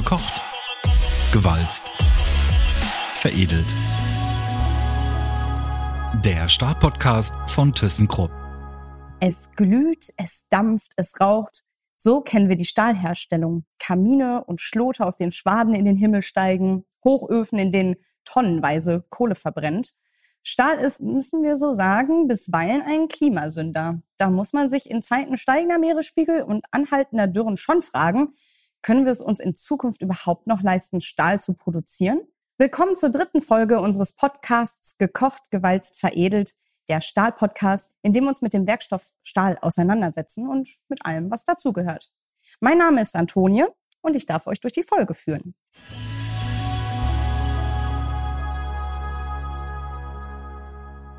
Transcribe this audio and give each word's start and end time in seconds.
Gekocht, 0.00 0.40
gewalzt, 1.30 1.90
veredelt. 3.20 3.66
Der 6.24 6.48
Startpodcast 6.48 7.34
von 7.48 7.74
ThyssenKrupp. 7.74 8.30
Es 9.20 9.50
glüht, 9.56 10.06
es 10.16 10.46
dampft, 10.48 10.92
es 10.96 11.20
raucht. 11.20 11.64
So 11.96 12.22
kennen 12.22 12.48
wir 12.48 12.56
die 12.56 12.64
Stahlherstellung. 12.64 13.66
Kamine 13.78 14.42
und 14.44 14.62
Schlote, 14.62 15.04
aus 15.04 15.16
den 15.16 15.32
Schwaden 15.32 15.74
in 15.74 15.84
den 15.84 15.98
Himmel 15.98 16.22
steigen, 16.22 16.86
Hochöfen, 17.04 17.58
in 17.58 17.70
denen 17.70 17.96
tonnenweise 18.24 19.04
Kohle 19.10 19.34
verbrennt. 19.34 19.92
Stahl 20.42 20.78
ist, 20.78 21.02
müssen 21.02 21.42
wir 21.42 21.58
so 21.58 21.74
sagen, 21.74 22.26
bisweilen 22.26 22.80
ein 22.80 23.08
Klimasünder. 23.08 24.00
Da 24.16 24.30
muss 24.30 24.54
man 24.54 24.70
sich 24.70 24.90
in 24.90 25.02
Zeiten 25.02 25.36
steigender 25.36 25.78
Meeresspiegel 25.78 26.42
und 26.42 26.64
anhaltender 26.70 27.26
Dürren 27.26 27.58
schon 27.58 27.82
fragen, 27.82 28.32
können 28.82 29.04
wir 29.04 29.12
es 29.12 29.20
uns 29.20 29.40
in 29.40 29.54
Zukunft 29.54 30.00
überhaupt 30.02 30.46
noch 30.46 30.62
leisten, 30.62 31.00
Stahl 31.00 31.40
zu 31.40 31.54
produzieren? 31.54 32.22
Willkommen 32.56 32.96
zur 32.96 33.10
dritten 33.10 33.42
Folge 33.42 33.80
unseres 33.80 34.14
Podcasts 34.14 34.96
Gekocht, 34.96 35.50
gewalzt, 35.50 35.98
veredelt, 35.98 36.54
der 36.88 37.00
Stahl-Podcast, 37.00 37.92
in 38.02 38.12
dem 38.12 38.24
wir 38.24 38.30
uns 38.30 38.42
mit 38.42 38.54
dem 38.54 38.66
Werkstoff 38.66 39.12
Stahl 39.22 39.58
auseinandersetzen 39.60 40.48
und 40.48 40.78
mit 40.88 41.04
allem, 41.04 41.30
was 41.30 41.44
dazugehört. 41.44 42.10
Mein 42.60 42.78
Name 42.78 43.02
ist 43.02 43.14
Antonie 43.16 43.66
und 44.00 44.16
ich 44.16 44.26
darf 44.26 44.46
euch 44.46 44.60
durch 44.60 44.72
die 44.72 44.82
Folge 44.82 45.14
führen. 45.14 45.54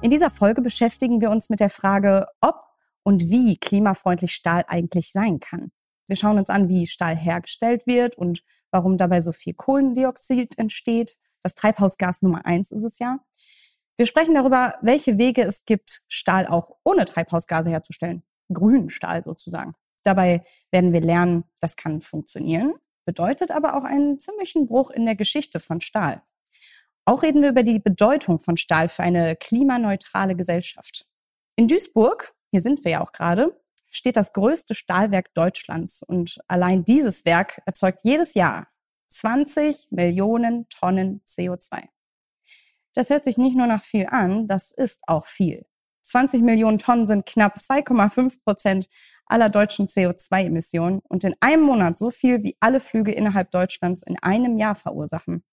In 0.02 0.10
dieser 0.10 0.32
Folge 0.32 0.62
beschäftigen 0.64 1.22
wir 1.22 1.30
uns 1.30 1.52
mit 1.52 1.60
der 1.60 1.70
Frage, 1.70 2.26
ob 2.42 2.56
und 3.04 3.30
wie 3.30 3.58
klimafreundlich 3.58 4.34
Stahl 4.34 4.66
eigentlich 4.68 5.12
sein 5.12 5.40
kann. 5.40 5.72
Wir 6.12 6.18
schauen 6.18 6.38
uns 6.38 6.50
an, 6.50 6.68
wie 6.68 6.88
Stahl 6.88 7.16
hergestellt 7.16 7.88
wird 7.88 8.18
und 8.18 8.44
warum 8.70 8.98
dabei 8.98 9.22
so 9.22 9.32
viel 9.32 9.54
Kohlendioxid 9.54 10.58
entsteht. 10.58 11.16
Das 11.42 11.56
Treibhausgas 11.56 12.22
Nummer 12.22 12.46
eins 12.46 12.72
ist 12.72 12.84
es 12.84 13.00
ja. 13.00 13.20
Wir 13.96 14.06
sprechen 14.06 14.34
darüber, 14.34 14.76
welche 14.82 15.18
Wege 15.18 15.44
es 15.44 15.64
gibt, 15.64 16.02
Stahl 16.10 16.48
auch 16.48 16.76
ohne 16.84 17.06
Treibhausgase 17.06 17.70
herzustellen. 17.70 18.24
Grünen 18.52 18.90
Stahl 18.90 19.24
sozusagen. 19.24 19.74
Dabei 20.04 20.44
werden 20.70 20.92
wir 20.92 21.00
lernen, 21.00 21.46
das 21.62 21.78
kann 21.78 22.02
funktionieren, 22.02 22.74
bedeutet 23.06 23.50
aber 23.50 23.78
auch 23.78 23.86
einen 23.86 24.20
ziemlichen 24.20 24.68
Bruch 24.68 24.92
in 24.92 25.06
der 25.06 25.16
Geschichte 25.16 25.62
von 25.62 25.80
Stahl. 25.80 26.24
Auch 27.06 27.24
reden 27.24 27.42
wir 27.42 27.52
über 27.52 27.64
die 27.64 27.80
Bedeutung 27.80 28.42
von 28.42 28.58
Stahl 28.58 28.90
für 28.90 29.04
eine 29.04 29.38
klimaneutrale 29.38 30.36
Gesellschaft. 30.36 31.08
In 31.56 31.70
Duisburg, 31.70 32.34
hier 32.52 32.60
sind 32.60 32.84
wir 32.84 32.92
ja 32.92 33.02
auch 33.02 33.14
gerade, 33.14 33.58
steht 33.92 34.18
das 34.18 34.34
größte 34.34 34.74
Stahlwerk 34.74 35.34
Deutschlands 35.34 36.02
und 36.02 36.40
allein 36.48 36.84
dieses 36.84 37.26
Werk 37.26 37.62
erzeugt 37.66 38.00
jedes 38.04 38.34
Jahr 38.34 38.68
20 39.10 39.90
Millionen 39.92 40.68
Tonnen 40.70 41.22
CO2. 41.28 41.84
Das 42.94 43.10
hört 43.10 43.24
sich 43.24 43.38
nicht 43.38 43.56
nur 43.56 43.68
nach 43.68 43.84
viel 43.84 44.08
an, 44.08 44.48
das 44.48 44.72
ist 44.72 45.02
auch 45.08 45.28
viel. 45.28 45.66
20 46.04 46.42
Millionen 46.42 46.80
Tonnen 46.80 47.06
sind 47.06 47.26
knapp 47.26 47.58
2,5 47.58 48.44
Prozent 48.44 48.90
aller 49.26 49.50
deutschen 49.50 49.88
CO2-Emissionen 49.88 51.02
und 51.08 51.24
in 51.24 51.36
einem 51.40 51.64
Monat 51.64 52.00
so 52.00 52.10
viel 52.10 52.44
wie 52.44 52.58
alle 52.60 52.80
Flüge 52.80 53.12
innerhalb 53.12 53.52
Deutschlands 53.52 54.02
in 54.02 54.18
einem 54.20 54.58
Jahr 54.58 54.76
verursachen 54.76 55.44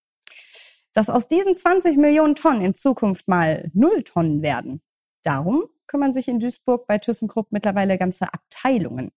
dass 0.98 1.11
aus 1.11 1.28
diesen 1.28 1.55
20 1.55 1.97
Millionen 1.97 2.34
Tonnen 2.34 2.61
in 2.61 2.75
Zukunft 2.75 3.28
mal 3.28 3.70
null 3.72 4.03
Tonnen 4.03 4.42
werden. 4.42 4.83
Darum 5.22 5.64
kümmern 5.89 6.12
sich 6.12 6.28
in 6.28 6.39
Duisburg 6.39 6.86
bei 6.86 6.98
ThyssenKrupp 6.98 7.50
mittlerweile 7.50 7.98
ganze 7.98 8.33
Abteilungen. 8.33 9.11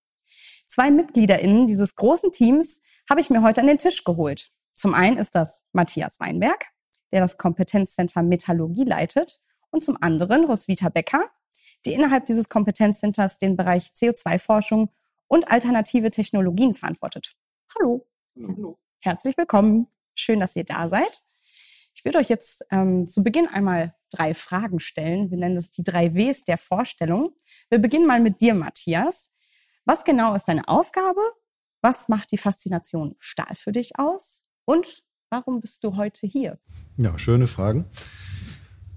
Zwei 0.65 0.89
MitgliederInnen 0.89 1.67
dieses 1.67 1.95
großen 1.95 2.31
Teams 2.31 2.81
habe 3.09 3.21
ich 3.21 3.29
mir 3.29 3.43
heute 3.43 3.61
an 3.61 3.67
den 3.67 3.77
Tisch 3.77 4.03
geholt. 4.03 4.51
Zum 4.73 4.93
einen 4.93 5.17
ist 5.17 5.35
das 5.35 5.63
Matthias 5.73 6.19
Weinberg, 6.19 6.67
der 7.11 7.21
das 7.21 7.37
Kompetenzcenter 7.37 8.23
Metallurgie 8.23 8.85
leitet, 8.85 9.39
und 9.69 9.83
zum 9.83 10.01
anderen 10.01 10.45
Roswitha 10.45 10.89
Becker, 10.89 11.29
die 11.85 11.93
innerhalb 11.93 12.25
dieses 12.25 12.49
Kompetenzcenters 12.49 13.37
den 13.37 13.55
Bereich 13.55 13.87
CO2-Forschung 13.95 14.89
und 15.27 15.51
alternative 15.51 16.11
Technologien 16.11 16.73
verantwortet. 16.73 17.35
Hallo. 17.77 18.05
Hallo. 18.35 18.77
Herzlich 18.99 19.37
willkommen. 19.37 19.87
Schön, 20.13 20.39
dass 20.39 20.55
ihr 20.55 20.65
da 20.65 20.89
seid. 20.89 21.23
Ich 22.01 22.05
würde 22.05 22.17
euch 22.17 22.29
jetzt 22.29 22.65
ähm, 22.71 23.05
zu 23.05 23.21
Beginn 23.21 23.45
einmal 23.45 23.93
drei 24.09 24.33
Fragen 24.33 24.79
stellen. 24.79 25.29
Wir 25.29 25.37
nennen 25.37 25.53
das 25.53 25.69
die 25.69 25.83
drei 25.83 26.15
Ws 26.15 26.43
der 26.43 26.57
Vorstellung. 26.57 27.35
Wir 27.69 27.77
beginnen 27.77 28.07
mal 28.07 28.19
mit 28.19 28.41
dir, 28.41 28.55
Matthias. 28.55 29.29
Was 29.85 30.03
genau 30.03 30.33
ist 30.33 30.47
deine 30.47 30.67
Aufgabe? 30.67 31.21
Was 31.83 32.09
macht 32.09 32.31
die 32.31 32.39
Faszination 32.39 33.15
Stahl 33.19 33.53
für 33.53 33.71
dich 33.71 33.99
aus? 33.99 34.43
Und 34.65 35.03
warum 35.29 35.61
bist 35.61 35.83
du 35.83 35.95
heute 35.95 36.25
hier? 36.25 36.57
Ja, 36.97 37.19
schöne 37.19 37.45
Fragen. 37.45 37.85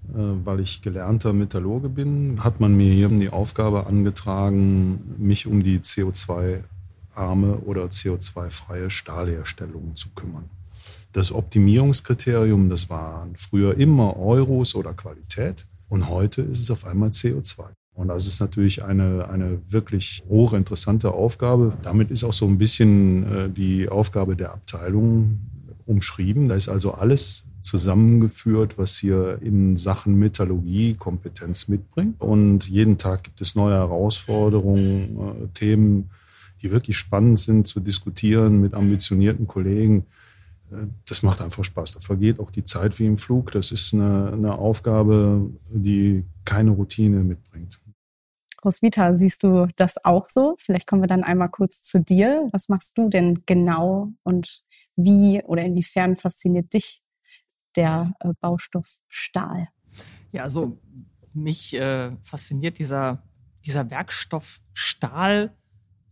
Äh, 0.09 0.15
weil 0.17 0.61
ich 0.61 0.81
gelernter 0.81 1.35
Metallurge 1.35 1.91
bin, 1.91 2.43
hat 2.43 2.59
man 2.59 2.75
mir 2.75 2.91
hier 2.91 3.09
die 3.09 3.29
Aufgabe 3.29 3.87
angetragen, 3.87 5.17
mich 5.19 5.47
um 5.47 5.63
die 5.63 5.81
CO2-arme 5.81 7.59
oder 7.67 7.85
CO2-freie 7.85 8.89
Stahlherstellung 8.89 9.95
zu 9.95 10.09
kümmern. 10.15 10.49
Das 11.15 11.31
Optimierungskriterium, 11.31 12.69
das 12.69 12.91
waren 12.91 13.37
früher 13.37 13.79
immer 13.79 14.17
Euros 14.17 14.75
oder 14.75 14.95
Qualität 14.95 15.65
und 15.89 16.09
heute 16.09 16.43
ist 16.43 16.59
es 16.59 16.73
auf 16.73 16.85
einmal 16.85 17.11
CO2. 17.11 17.67
Und 17.95 18.09
das 18.09 18.27
ist 18.27 18.41
natürlich 18.41 18.85
eine, 18.85 19.29
eine 19.29 19.61
wirklich 19.69 20.25
hochinteressante 20.29 21.13
Aufgabe. 21.13 21.73
Damit 21.83 22.11
ist 22.11 22.25
auch 22.25 22.33
so 22.33 22.47
ein 22.49 22.59
bisschen 22.59 23.33
äh, 23.33 23.49
die 23.49 23.89
Aufgabe 23.89 24.35
der 24.35 24.55
Abteilung 24.55 25.39
umschrieben. 25.87 26.49
Da 26.49 26.57
ist 26.57 26.69
also 26.69 26.95
alles 26.95 27.47
zusammengeführt, 27.63 28.77
was 28.77 28.99
hier 28.99 29.39
in 29.41 29.77
Sachen 29.77 30.19
Metallurgie 30.19 30.95
Kompetenz 30.95 31.69
mitbringt. 31.69 32.21
Und 32.21 32.69
jeden 32.69 32.99
Tag 32.99 33.23
gibt 33.23 33.41
es 33.41 33.55
neue 33.55 33.75
Herausforderungen, 33.75 35.45
äh, 35.45 35.47
Themen, 35.55 36.11
die 36.61 36.73
wirklich 36.73 36.97
spannend 36.97 37.39
sind 37.39 37.69
zu 37.69 37.79
diskutieren 37.79 38.61
mit 38.61 38.75
ambitionierten 38.75 39.47
Kollegen 39.47 40.07
das 41.09 41.23
macht 41.23 41.41
einfach 41.41 41.65
Spaß. 41.65 41.93
Da 41.93 42.01
vergeht 42.01 42.41
auch 42.41 42.51
die 42.51 42.65
Zeit 42.65 42.99
wie 42.99 43.07
im 43.07 43.19
Flug. 43.19 43.53
Das 43.53 43.71
ist 43.71 43.95
eine, 43.95 44.33
eine 44.33 44.55
Aufgabe, 44.59 45.51
die 45.71 46.25
keine 46.45 46.71
Routine 46.71 47.23
mitbringt. 47.23 47.81
Roswitha, 48.65 49.15
siehst 49.15 49.43
du 49.43 49.69
das 49.77 50.03
auch 50.05 50.29
so? 50.29 50.57
Vielleicht 50.59 50.87
kommen 50.87 51.03
wir 51.03 51.07
dann 51.07 51.23
einmal 51.23 51.51
kurz 51.51 51.83
zu 51.83 52.01
dir. 52.01 52.49
Was 52.53 52.69
machst 52.69 52.97
du 52.97 53.09
denn 53.09 53.43
genau 53.47 54.13
und 54.23 54.65
wie 54.97 55.43
oder 55.43 55.63
inwiefern 55.63 56.17
fasziniert 56.17 56.73
dich 56.73 57.03
der 57.77 58.15
äh, 58.21 58.33
Baustoff 58.41 59.01
Stahl? 59.09 59.69
Ja, 60.33 60.45
also 60.45 60.79
mich 61.35 61.75
äh, 61.75 62.13
fasziniert 62.23 62.79
dieser, 62.79 63.23
dieser 63.65 63.91
Werkstoff 63.91 64.61
Stahl 64.73 65.55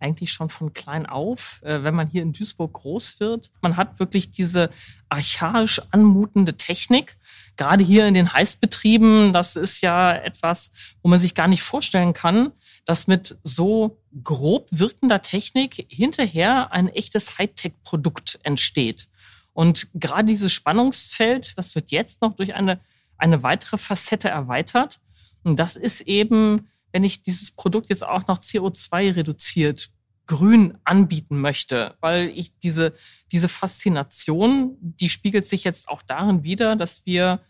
eigentlich 0.03 0.33
schon 0.33 0.49
von 0.49 0.73
klein 0.73 1.07
auf, 1.07 1.61
äh, 1.63 1.83
wenn 1.83 1.95
man 1.95 2.09
hier 2.09 2.23
in 2.23 2.33
Duisburg 2.33 2.73
groß 2.75 3.21
wird. 3.21 3.51
Man 3.61 3.77
hat 3.77 3.99
wirklich 3.99 4.31
diese 4.31 4.71
archaisch 5.09 5.81
anmutende 5.91 6.57
Technik. 6.57 7.17
Gerade 7.57 7.85
hier 7.85 8.07
in 8.07 8.15
den 8.15 8.33
Heißbetrieben, 8.33 9.33
das 9.33 9.57
ist 9.57 9.81
ja 9.81 10.13
etwas, 10.13 10.73
wo 11.03 11.09
man 11.09 11.19
sich 11.19 11.35
gar 11.35 11.49
nicht 11.49 11.63
vorstellen 11.63 12.13
kann, 12.13 12.53
dass 12.85 13.07
mit 13.07 13.37
so 13.45 13.99
grob 14.25 14.69
wirkender 14.71 15.23
Technik 15.23 15.87
hinterher 15.89 16.73
ein 16.73 16.89
echtes 16.89 17.39
Hightech-Produkt 17.39 18.41
entsteht. 18.43 19.09
Und 19.53 19.89
gerade 19.95 20.29
dieses 20.29 20.53
Spannungsfeld, 20.53 21.57
das 21.59 21.75
wird 21.75 21.91
jetzt 21.91 22.23
noch 22.23 22.35
durch 22.35 22.55
eine, 22.55 22.81
eine 23.19 23.43
weitere 23.43 23.79
Facette 23.79 24.29
erweitert. 24.29 25.01
Und 25.45 25.59
das 25.59 25.77
ist 25.77 26.03
eben 26.03 26.69
wenn 26.93 27.05
ich 27.05 27.23
dieses 27.23 27.51
Produkt 27.51 27.89
jetzt 27.89 28.07
auch 28.07 28.27
noch 28.27 28.39
CO2 28.39 29.17
reduziert 29.17 29.91
grün 30.27 30.79
anbieten 30.85 31.41
möchte, 31.41 31.97
weil 32.01 32.29
ich 32.29 32.59
diese, 32.59 32.95
diese 33.33 33.49
Faszination, 33.49 34.77
die 34.81 35.09
spiegelt 35.09 35.47
sich 35.47 35.65
jetzt 35.65 35.89
auch 35.89 36.03
darin 36.03 36.45
wieder, 36.45 36.77
dass 36.77 37.05
wir 37.05 37.41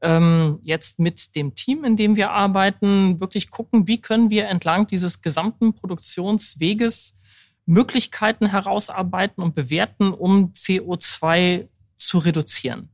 ähm, 0.00 0.60
jetzt 0.62 0.98
mit 0.98 1.34
dem 1.34 1.54
Team, 1.54 1.84
in 1.84 1.96
dem 1.96 2.16
wir 2.16 2.30
arbeiten, 2.30 3.20
wirklich 3.20 3.50
gucken, 3.50 3.86
wie 3.86 4.00
können 4.00 4.30
wir 4.30 4.48
entlang 4.48 4.86
dieses 4.86 5.20
gesamten 5.20 5.74
Produktionsweges 5.74 7.16
Möglichkeiten 7.66 8.46
herausarbeiten 8.46 9.42
und 9.42 9.54
bewerten, 9.54 10.12
um 10.12 10.52
CO2 10.52 11.68
zu 11.96 12.18
reduzieren. 12.18 12.88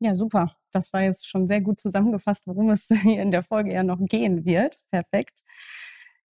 Ja, 0.00 0.16
super. 0.16 0.56
Das 0.74 0.92
war 0.92 1.02
jetzt 1.02 1.28
schon 1.28 1.48
sehr 1.48 1.60
gut 1.60 1.80
zusammengefasst, 1.80 2.46
worum 2.46 2.70
es 2.70 2.86
hier 3.02 3.22
in 3.22 3.30
der 3.30 3.42
Folge 3.42 3.72
ja 3.72 3.82
noch 3.82 3.98
gehen 4.00 4.44
wird. 4.44 4.78
Perfekt. 4.90 5.42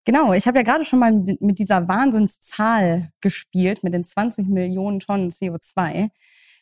Genau, 0.04 0.32
ich 0.32 0.46
habe 0.46 0.58
ja 0.58 0.64
gerade 0.64 0.84
schon 0.84 0.98
mal 0.98 1.12
mit 1.40 1.58
dieser 1.58 1.86
Wahnsinnszahl 1.86 3.12
gespielt, 3.20 3.84
mit 3.84 3.94
den 3.94 4.02
20 4.02 4.48
Millionen 4.48 4.98
Tonnen 4.98 5.30
CO2. 5.30 6.10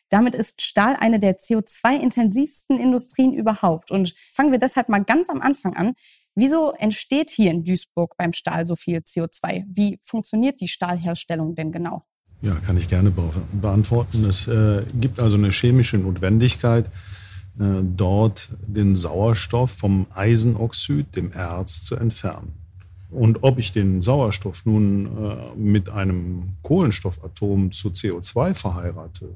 Damit 0.09 0.35
ist 0.35 0.61
Stahl 0.61 0.95
eine 0.99 1.19
der 1.19 1.39
CO2-intensivsten 1.39 2.77
Industrien 2.77 3.33
überhaupt. 3.33 3.91
Und 3.91 4.13
fangen 4.29 4.51
wir 4.51 4.59
deshalb 4.59 4.89
mal 4.89 5.03
ganz 5.03 5.29
am 5.29 5.41
Anfang 5.41 5.75
an. 5.75 5.93
Wieso 6.35 6.71
entsteht 6.71 7.29
hier 7.29 7.49
in 7.49 7.63
Duisburg 7.63 8.15
beim 8.17 8.33
Stahl 8.33 8.65
so 8.65 8.75
viel 8.75 8.99
CO2? 8.99 9.65
Wie 9.67 9.99
funktioniert 10.01 10.61
die 10.61 10.67
Stahlherstellung 10.67 11.55
denn 11.55 11.71
genau? 11.71 12.03
Ja, 12.41 12.55
kann 12.55 12.77
ich 12.77 12.87
gerne 12.87 13.11
be 13.11 13.29
beantworten. 13.53 14.25
Es 14.25 14.47
äh, 14.47 14.83
gibt 14.99 15.19
also 15.19 15.37
eine 15.37 15.51
chemische 15.51 15.97
Notwendigkeit, 15.97 16.85
dort 17.57 18.49
den 18.65 18.95
Sauerstoff 18.95 19.71
vom 19.71 20.07
Eisenoxid, 20.15 21.15
dem 21.15 21.31
Erz, 21.31 21.83
zu 21.83 21.95
entfernen. 21.95 22.53
Und 23.09 23.43
ob 23.43 23.59
ich 23.59 23.73
den 23.73 24.01
Sauerstoff 24.01 24.65
nun 24.65 25.05
äh, 25.05 25.55
mit 25.57 25.89
einem 25.89 26.53
Kohlenstoffatom 26.61 27.71
zu 27.71 27.89
CO2 27.89 28.53
verheirate 28.53 29.35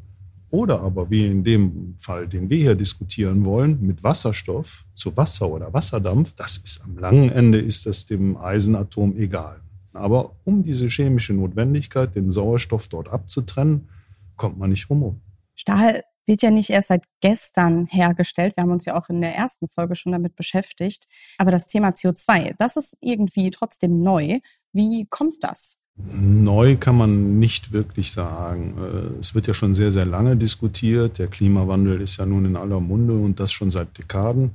oder 0.50 0.80
aber 0.80 1.10
wie 1.10 1.26
in 1.28 1.44
dem 1.44 1.96
Fall, 1.98 2.28
den 2.28 2.50
wir 2.50 2.58
hier 2.58 2.76
diskutieren 2.76 3.44
wollen, 3.44 3.86
mit 3.86 4.04
Wasserstoff 4.04 4.86
zu 4.94 5.18
Wasser 5.18 5.50
oder 5.50 5.74
Wasserdampf, 5.74 6.34
das 6.34 6.56
ist 6.58 6.82
am 6.86 6.98
langen 6.98 7.30
Ende 7.30 7.60
ist 7.60 7.86
das 7.86 8.06
dem 8.06 8.38
Eisenatom 8.38 9.18
egal. 9.18 9.60
Aber 9.92 10.32
um 10.46 10.64
diese 10.64 10.88
chemische 10.88 11.34
Notwendigkeit, 11.34 12.16
den 12.16 12.32
Sauerstoff 12.32 12.88
dort 12.88 13.10
abzutrennen, 13.10 13.90
kommt 14.38 14.58
man 14.58 14.70
nicht 14.70 14.90
rum. 14.90 15.20
Stahl 15.56 16.04
wird 16.25 16.42
ja 16.42 16.51
nicht 16.51 16.69
erst 16.69 16.89
seit 16.89 17.06
gestern 17.22 17.86
hergestellt. 17.88 18.56
Wir 18.57 18.63
haben 18.63 18.72
uns 18.72 18.86
ja 18.86 18.95
auch 18.95 19.10
in 19.10 19.22
der 19.22 19.36
ersten 19.36 19.68
Folge 19.68 19.95
schon 19.95 20.12
damit 20.12 20.36
beschäftigt. 20.36 21.07
Aber 21.38 21.51
das 21.51 21.68
Thema 21.68 21.89
CO2, 21.89 22.56
das 22.57 22.77
ist 22.77 22.98
irgendwie 23.01 23.51
trotzdem 23.51 24.01
neu. 24.01 24.39
Wie 24.74 25.06
kommt 25.10 25.44
das? 25.44 25.77
Neu 25.98 26.75
kann 26.75 26.98
man 26.98 27.39
nicht 27.39 27.72
wirklich 27.72 28.12
sagen. 28.12 28.75
Äh, 28.77 29.19
es 29.19 29.33
wird 29.33 29.48
ja 29.48 29.54
schon 29.54 29.74
sehr, 29.74 29.92
sehr 29.92 30.06
lange 30.06 30.36
diskutiert. 30.36 31.19
Der 31.19 31.27
Klimawandel 31.27 32.01
ist 32.01 32.18
ja 32.18 32.25
nun 32.25 32.45
in 32.45 32.57
aller 32.57 32.81
Munde 32.81 33.13
und 33.13 33.39
das 33.39 33.54
schon 33.54 33.72
seit 33.72 33.98
Dekaden. 33.98 34.51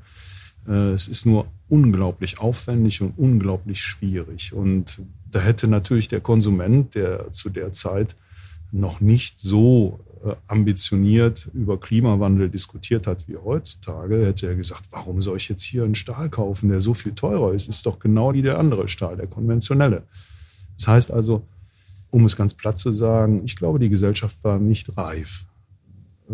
Äh, 0.68 0.92
es 0.92 1.08
ist 1.08 1.24
nur 1.24 1.46
unglaublich 1.68 2.40
aufwendig 2.40 3.00
und 3.00 3.16
unglaublich 3.16 3.80
schwierig. 3.80 4.52
Und 4.52 5.00
da 5.30 5.40
hätte 5.40 5.66
natürlich 5.66 6.08
der 6.08 6.20
Konsument, 6.20 6.94
der 6.94 7.32
zu 7.32 7.48
der 7.48 7.72
Zeit 7.72 8.16
noch 8.70 9.00
nicht 9.00 9.40
so 9.40 10.00
ambitioniert 10.46 11.48
über 11.54 11.80
Klimawandel 11.80 12.50
diskutiert 12.50 13.06
hat 13.06 13.26
wie 13.28 13.36
heutzutage, 13.36 14.26
hätte 14.26 14.48
er 14.48 14.54
gesagt, 14.54 14.84
warum 14.90 15.22
soll 15.22 15.38
ich 15.38 15.48
jetzt 15.48 15.62
hier 15.62 15.84
einen 15.84 15.94
Stahl 15.94 16.28
kaufen, 16.28 16.68
der 16.68 16.80
so 16.80 16.92
viel 16.92 17.14
teurer 17.14 17.54
ist? 17.54 17.68
Ist 17.68 17.86
doch 17.86 17.98
genau 17.98 18.34
wie 18.34 18.42
der 18.42 18.58
andere 18.58 18.88
Stahl, 18.88 19.16
der 19.16 19.26
konventionelle. 19.26 20.02
Das 20.76 20.88
heißt 20.88 21.10
also, 21.10 21.46
um 22.10 22.24
es 22.24 22.36
ganz 22.36 22.54
platt 22.54 22.78
zu 22.78 22.92
sagen, 22.92 23.42
ich 23.44 23.56
glaube, 23.56 23.78
die 23.78 23.88
Gesellschaft 23.88 24.42
war 24.44 24.58
nicht 24.58 24.96
reif 24.96 25.46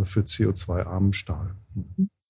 für 0.02 0.20
CO2-armen 0.20 1.12
Stahl. 1.12 1.54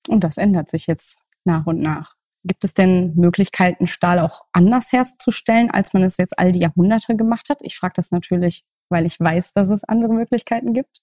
Und 0.08 0.24
das 0.24 0.36
ändert 0.36 0.70
sich 0.70 0.86
jetzt 0.86 1.18
nach 1.44 1.66
und 1.66 1.80
nach. 1.80 2.16
Gibt 2.44 2.64
es 2.64 2.74
denn 2.74 3.14
Möglichkeiten, 3.16 3.86
Stahl 3.86 4.20
auch 4.20 4.44
anders 4.52 4.92
herzustellen, 4.92 5.70
als 5.70 5.94
man 5.94 6.02
es 6.04 6.16
jetzt 6.16 6.38
all 6.38 6.52
die 6.52 6.60
Jahrhunderte 6.60 7.16
gemacht 7.16 7.48
hat? 7.48 7.58
Ich 7.62 7.76
frage 7.76 7.94
das 7.96 8.10
natürlich 8.10 8.64
weil 8.88 9.06
ich 9.06 9.18
weiß, 9.18 9.52
dass 9.52 9.70
es 9.70 9.84
andere 9.84 10.12
Möglichkeiten 10.12 10.72
gibt. 10.72 11.02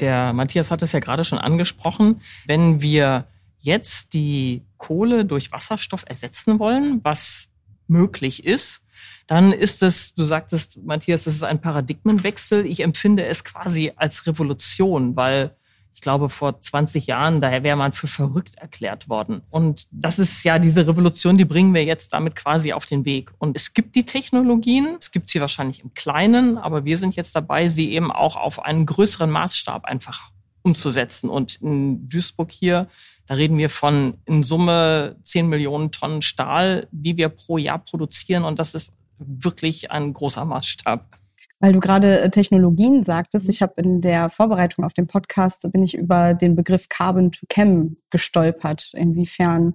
Der 0.00 0.32
Matthias 0.32 0.70
hat 0.70 0.82
es 0.82 0.92
ja 0.92 1.00
gerade 1.00 1.24
schon 1.24 1.38
angesprochen. 1.38 2.20
Wenn 2.46 2.80
wir 2.82 3.26
jetzt 3.58 4.14
die 4.14 4.62
Kohle 4.76 5.24
durch 5.24 5.52
Wasserstoff 5.52 6.04
ersetzen 6.06 6.58
wollen, 6.58 7.00
was 7.02 7.48
möglich 7.86 8.44
ist, 8.44 8.82
dann 9.26 9.52
ist 9.52 9.82
es, 9.82 10.14
du 10.14 10.24
sagtest, 10.24 10.82
Matthias, 10.84 11.24
das 11.24 11.36
ist 11.36 11.44
ein 11.44 11.60
Paradigmenwechsel. 11.60 12.66
Ich 12.66 12.80
empfinde 12.80 13.24
es 13.24 13.44
quasi 13.44 13.92
als 13.96 14.26
Revolution, 14.26 15.16
weil 15.16 15.56
ich 15.94 16.00
glaube, 16.00 16.28
vor 16.28 16.60
20 16.60 17.06
Jahren, 17.06 17.40
daher 17.40 17.62
wäre 17.62 17.76
man 17.76 17.92
für 17.92 18.08
verrückt 18.08 18.56
erklärt 18.56 19.08
worden. 19.08 19.42
Und 19.50 19.86
das 19.92 20.18
ist 20.18 20.42
ja 20.42 20.58
diese 20.58 20.86
Revolution, 20.88 21.38
die 21.38 21.44
bringen 21.44 21.72
wir 21.72 21.84
jetzt 21.84 22.12
damit 22.12 22.34
quasi 22.34 22.72
auf 22.72 22.84
den 22.84 23.04
Weg. 23.04 23.30
Und 23.38 23.56
es 23.56 23.74
gibt 23.74 23.94
die 23.94 24.04
Technologien, 24.04 24.96
es 24.98 25.12
gibt 25.12 25.28
sie 25.28 25.40
wahrscheinlich 25.40 25.84
im 25.84 25.94
Kleinen, 25.94 26.58
aber 26.58 26.84
wir 26.84 26.98
sind 26.98 27.14
jetzt 27.14 27.36
dabei, 27.36 27.68
sie 27.68 27.92
eben 27.92 28.10
auch 28.10 28.34
auf 28.34 28.60
einen 28.64 28.86
größeren 28.86 29.30
Maßstab 29.30 29.84
einfach 29.84 30.32
umzusetzen. 30.62 31.30
Und 31.30 31.56
in 31.62 32.08
Duisburg 32.08 32.50
hier, 32.50 32.88
da 33.26 33.34
reden 33.34 33.56
wir 33.56 33.70
von 33.70 34.18
in 34.24 34.42
Summe 34.42 35.16
10 35.22 35.48
Millionen 35.48 35.92
Tonnen 35.92 36.22
Stahl, 36.22 36.88
die 36.90 37.16
wir 37.16 37.28
pro 37.28 37.56
Jahr 37.56 37.78
produzieren. 37.78 38.44
Und 38.44 38.58
das 38.58 38.74
ist 38.74 38.92
wirklich 39.18 39.92
ein 39.92 40.12
großer 40.12 40.44
Maßstab. 40.44 41.18
Weil 41.64 41.72
du 41.72 41.80
gerade 41.80 42.20
äh, 42.20 42.28
Technologien 42.28 43.04
sagtest, 43.04 43.48
ich 43.48 43.62
habe 43.62 43.80
in 43.80 44.02
der 44.02 44.28
Vorbereitung 44.28 44.84
auf 44.84 44.92
den 44.92 45.06
Podcast 45.06 45.66
bin 45.72 45.82
ich 45.82 45.94
über 45.96 46.34
den 46.34 46.56
Begriff 46.56 46.90
Carbon 46.90 47.32
to 47.32 47.46
Chem 47.48 47.96
gestolpert. 48.10 48.90
Inwiefern 48.92 49.72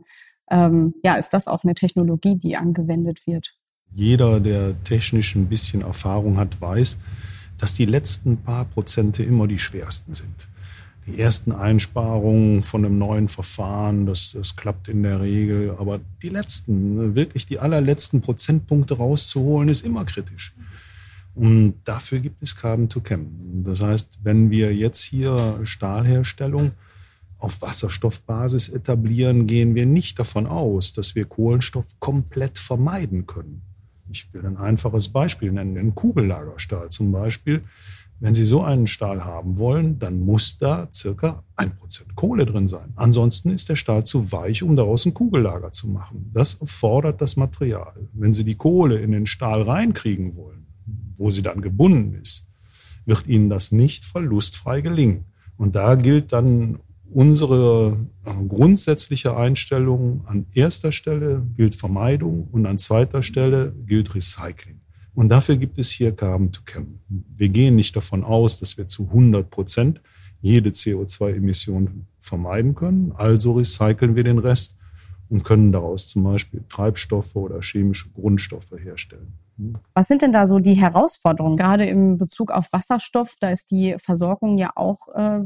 ähm, 0.52 0.94
ja 1.04 1.16
ist 1.16 1.32
das 1.32 1.48
auch 1.48 1.64
eine 1.64 1.74
Technologie, 1.74 2.36
die 2.36 2.56
angewendet 2.56 3.26
wird? 3.26 3.56
Jeder, 3.96 4.40
der 4.40 4.76
technisch 4.84 5.34
ein 5.34 5.48
bisschen 5.48 5.82
Erfahrung 5.82 6.38
hat, 6.38 6.62
weiß, 6.62 7.00
dass 7.58 7.74
die 7.74 7.86
letzten 7.86 8.38
paar 8.38 8.66
Prozente 8.66 9.24
immer 9.24 9.48
die 9.48 9.58
schwersten 9.58 10.14
sind. 10.14 10.48
Die 11.08 11.20
ersten 11.20 11.52
Einsparungen 11.52 12.62
von 12.62 12.86
einem 12.86 13.00
neuen 13.00 13.30
Verfahren, 13.30 14.06
das, 14.06 14.34
das 14.34 14.56
klappt 14.56 14.90
in 14.90 15.02
der 15.02 15.22
Regel, 15.22 15.76
aber 15.80 16.02
die 16.22 16.30
letzten, 16.30 17.16
wirklich 17.16 17.48
die 17.48 17.58
allerletzten 17.58 18.22
Prozentpunkte 18.22 18.98
rauszuholen, 18.98 19.70
ist 19.70 19.84
immer 19.84 20.06
kritisch. 20.06 20.54
Und 21.40 21.76
dafür 21.86 22.20
gibt 22.20 22.44
es 22.44 22.58
Carbon 22.58 22.90
to 22.90 23.00
Chem. 23.00 23.64
Das 23.64 23.82
heißt, 23.82 24.20
wenn 24.24 24.50
wir 24.50 24.76
jetzt 24.76 25.02
hier 25.02 25.62
Stahlherstellung 25.64 26.72
auf 27.38 27.62
Wasserstoffbasis 27.62 28.68
etablieren, 28.68 29.48
gehen 29.48 29.74
wir 29.74 29.86
nicht 29.86 30.20
davon 30.20 30.48
aus, 30.48 30.92
dass 30.92 31.16
wir 31.16 31.24
Kohlenstoff 31.24 31.98
komplett 32.00 32.60
vermeiden 32.60 33.26
können. 33.26 33.62
Ich 34.12 34.34
will 34.34 34.46
ein 34.46 34.58
einfaches 34.58 35.08
Beispiel 35.08 35.54
nennen, 35.54 35.76
den 35.76 35.96
Kugellagerstahl 35.96 36.90
zum 36.90 37.14
Beispiel. 37.14 37.64
Wenn 38.20 38.34
Sie 38.34 38.46
so 38.46 38.62
einen 38.62 38.88
Stahl 38.88 39.24
haben 39.24 39.58
wollen, 39.60 39.98
dann 39.98 40.20
muss 40.20 40.58
da 40.58 40.90
circa 40.92 41.46
ein 41.56 41.74
Prozent 41.74 42.16
Kohle 42.16 42.46
drin 42.46 42.68
sein. 42.68 42.92
Ansonsten 42.98 43.52
ist 43.52 43.70
der 43.70 43.78
Stahl 43.78 44.04
zu 44.04 44.34
weich, 44.34 44.62
um 44.62 44.76
daraus 44.76 45.06
ein 45.06 45.14
Kugellager 45.14 45.72
zu 45.72 45.88
machen. 45.88 46.30
Das 46.34 46.60
fordert 46.66 47.22
das 47.22 47.38
Material. 47.38 47.94
Wenn 48.12 48.34
Sie 48.34 48.44
die 48.44 48.56
Kohle 48.56 49.00
in 49.00 49.12
den 49.12 49.26
Stahl 49.26 49.62
reinkriegen 49.62 50.36
wollen, 50.36 50.59
wo 51.20 51.30
sie 51.30 51.44
dann 51.44 51.62
gebunden 51.62 52.16
ist, 52.20 52.48
wird 53.06 53.28
ihnen 53.28 53.50
das 53.50 53.72
nicht 53.72 54.06
verlustfrei 54.06 54.82
gelingen. 54.82 55.26
Und 55.58 55.76
da 55.76 55.96
gilt 55.96 56.32
dann 56.32 56.80
unsere 57.12 57.98
äh, 58.26 58.32
grundsätzliche 58.48 59.36
Einstellung 59.36 60.26
an 60.28 60.46
erster 60.54 60.92
Stelle 60.92 61.46
gilt 61.56 61.76
Vermeidung 61.76 62.48
und 62.52 62.66
an 62.66 62.78
zweiter 62.78 63.22
Stelle 63.22 63.74
gilt 63.86 64.16
Recycling. 64.16 64.80
Und 65.14 65.30
dafür 65.30 65.58
gibt 65.58 65.78
es 65.78 65.92
hier 65.92 66.16
Carbon 66.16 66.52
to 66.52 66.62
Chem. 66.66 67.00
Wir 67.10 67.50
gehen 67.50 67.76
nicht 67.76 67.96
davon 67.96 68.24
aus, 68.24 68.60
dass 68.60 68.78
wir 68.78 68.88
zu 68.88 69.08
100 69.08 69.50
Prozent 69.50 70.02
jede 70.40 70.70
CO2-Emission 70.70 72.06
vermeiden 72.20 72.74
können. 72.76 73.12
Also 73.18 73.54
recyceln 73.54 74.16
wir 74.16 74.24
den 74.24 74.40
Rest 74.40 74.79
und 75.30 75.44
können 75.44 75.72
daraus 75.72 76.10
zum 76.10 76.24
Beispiel 76.24 76.64
Treibstoffe 76.70 77.36
oder 77.36 77.62
chemische 77.62 78.10
Grundstoffe 78.10 78.72
herstellen. 78.72 79.34
Was 79.94 80.08
sind 80.08 80.22
denn 80.22 80.32
da 80.32 80.48
so 80.48 80.60
die 80.60 80.76
Herausforderungen? 80.76 81.58
Gerade 81.58 81.86
im 81.86 82.18
Bezug 82.18 82.52
auf 82.52 82.72
Wasserstoff, 82.72 83.36
da 83.40 83.52
ist 83.52 83.72
die 83.72 83.96
Versorgung 83.98 84.58
ja 84.58 84.72
auch 84.76 85.10
äh, 85.14 85.42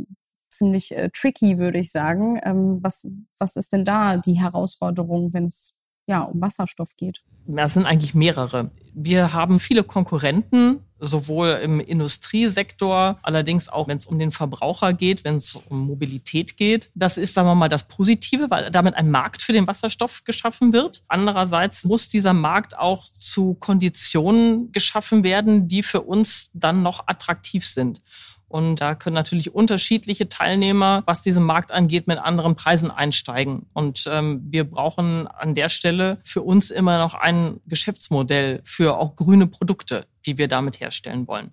ziemlich 0.52 0.96
äh, 0.96 1.10
tricky, 1.12 1.58
würde 1.60 1.80
ich 1.80 1.92
sagen. 1.92 2.40
Ähm, 2.44 2.78
was, 2.82 3.08
was 3.40 3.56
ist 3.56 3.74
denn 3.74 3.86
da 3.86 4.18
die 4.18 4.40
Herausforderung, 4.40 5.34
wenn 5.34 5.48
es 5.48 5.74
ja, 6.08 6.22
um 6.22 6.42
Wasserstoff 6.42 6.96
geht? 6.96 7.24
Das 7.48 7.74
sind 7.74 7.86
eigentlich 7.86 8.13
mehrere. 8.13 8.72
Wir 8.94 9.34
haben 9.34 9.60
viele 9.60 9.84
Konkurrenten, 9.84 10.82
sowohl 11.03 11.60
im 11.62 11.79
Industriesektor, 11.79 13.19
allerdings 13.22 13.69
auch, 13.69 13.88
wenn 13.88 13.98
es 13.98 14.07
um 14.07 14.17
den 14.17 14.31
Verbraucher 14.31 14.93
geht, 14.93 15.24
wenn 15.24 15.36
es 15.36 15.55
um 15.55 15.86
Mobilität 15.86 16.57
geht. 16.57 16.89
Das 16.95 17.17
ist, 17.17 17.33
sagen 17.33 17.48
wir 17.48 17.55
mal, 17.55 17.69
das 17.69 17.88
Positive, 17.88 18.50
weil 18.50 18.72
damit 18.72 18.95
ein 18.95 19.12
Markt 19.12 19.41
für 19.41 19.53
den 19.53 19.67
Wasserstoff 19.67 20.24
geschaffen 20.24 20.74
wird. 20.74 21.03
Andererseits 21.07 21.83
muss 21.83 22.07
dieser 22.07 22.33
Markt 22.33 22.77
auch 22.77 23.05
zu 23.05 23.55
Konditionen 23.55 24.72
geschaffen 24.72 25.24
werden, 25.24 25.67
die 25.67 25.83
für 25.83 26.01
uns 26.01 26.50
dann 26.53 26.81
noch 26.81 27.07
attraktiv 27.07 27.67
sind. 27.67 28.01
Und 28.53 28.81
da 28.81 28.93
können 28.93 29.15
natürlich 29.15 29.55
unterschiedliche 29.55 30.29
Teilnehmer, 30.29 31.01
was 31.07 31.24
diesen 31.24 31.43
Markt 31.43 31.72
angeht, 31.72 32.05
mit 32.05 32.19
anderen 32.19 32.55
Preisen 32.55 32.91
einsteigen. 32.91 33.65
Und 33.74 34.07
ähm, 34.07 34.43
wir 34.48 34.63
brauchen 34.63 35.25
an 35.25 35.55
der 35.55 35.69
Stelle 35.69 36.19
für 36.24 36.43
uns 36.43 36.69
immer 36.69 37.00
noch 37.00 37.15
ein 37.15 37.62
Geschäftsmodell 37.65 38.62
für 38.63 39.00
auch 39.00 39.15
grüne 39.15 39.48
Produkte, 39.48 40.05
die 40.27 40.38
wir 40.38 40.48
damit 40.48 40.79
herstellen 40.79 41.27
wollen. 41.27 41.51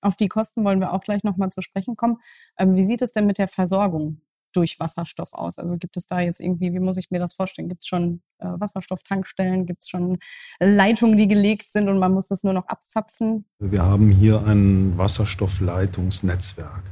Auf 0.00 0.16
die 0.16 0.28
Kosten 0.28 0.64
wollen 0.64 0.80
wir 0.80 0.94
auch 0.94 1.02
gleich 1.02 1.22
nochmal 1.22 1.50
zu 1.50 1.60
sprechen 1.60 1.96
kommen. 1.96 2.16
Ähm, 2.58 2.76
wie 2.76 2.86
sieht 2.86 3.02
es 3.02 3.12
denn 3.12 3.26
mit 3.26 3.36
der 3.36 3.48
Versorgung 3.48 4.22
durch 4.54 4.80
Wasserstoff 4.80 5.34
aus? 5.34 5.58
Also 5.58 5.76
gibt 5.76 5.98
es 5.98 6.06
da 6.06 6.20
jetzt 6.20 6.40
irgendwie, 6.40 6.72
wie 6.72 6.80
muss 6.80 6.96
ich 6.96 7.10
mir 7.10 7.18
das 7.18 7.34
vorstellen? 7.34 7.68
Gibt 7.68 7.82
es 7.82 7.88
schon 7.88 8.22
äh, 8.42 8.60
Wasserstofftankstellen? 8.60 9.66
Gibt 9.66 9.82
es 9.82 9.88
schon 9.88 10.18
Leitungen, 10.60 11.16
die 11.16 11.28
gelegt 11.28 11.70
sind 11.72 11.88
und 11.88 11.98
man 11.98 12.12
muss 12.12 12.28
das 12.28 12.42
nur 12.42 12.52
noch 12.52 12.66
abzapfen? 12.66 13.44
Wir 13.58 13.82
haben 13.82 14.10
hier 14.10 14.44
ein 14.46 14.96
Wasserstoffleitungsnetzwerk. 14.96 16.82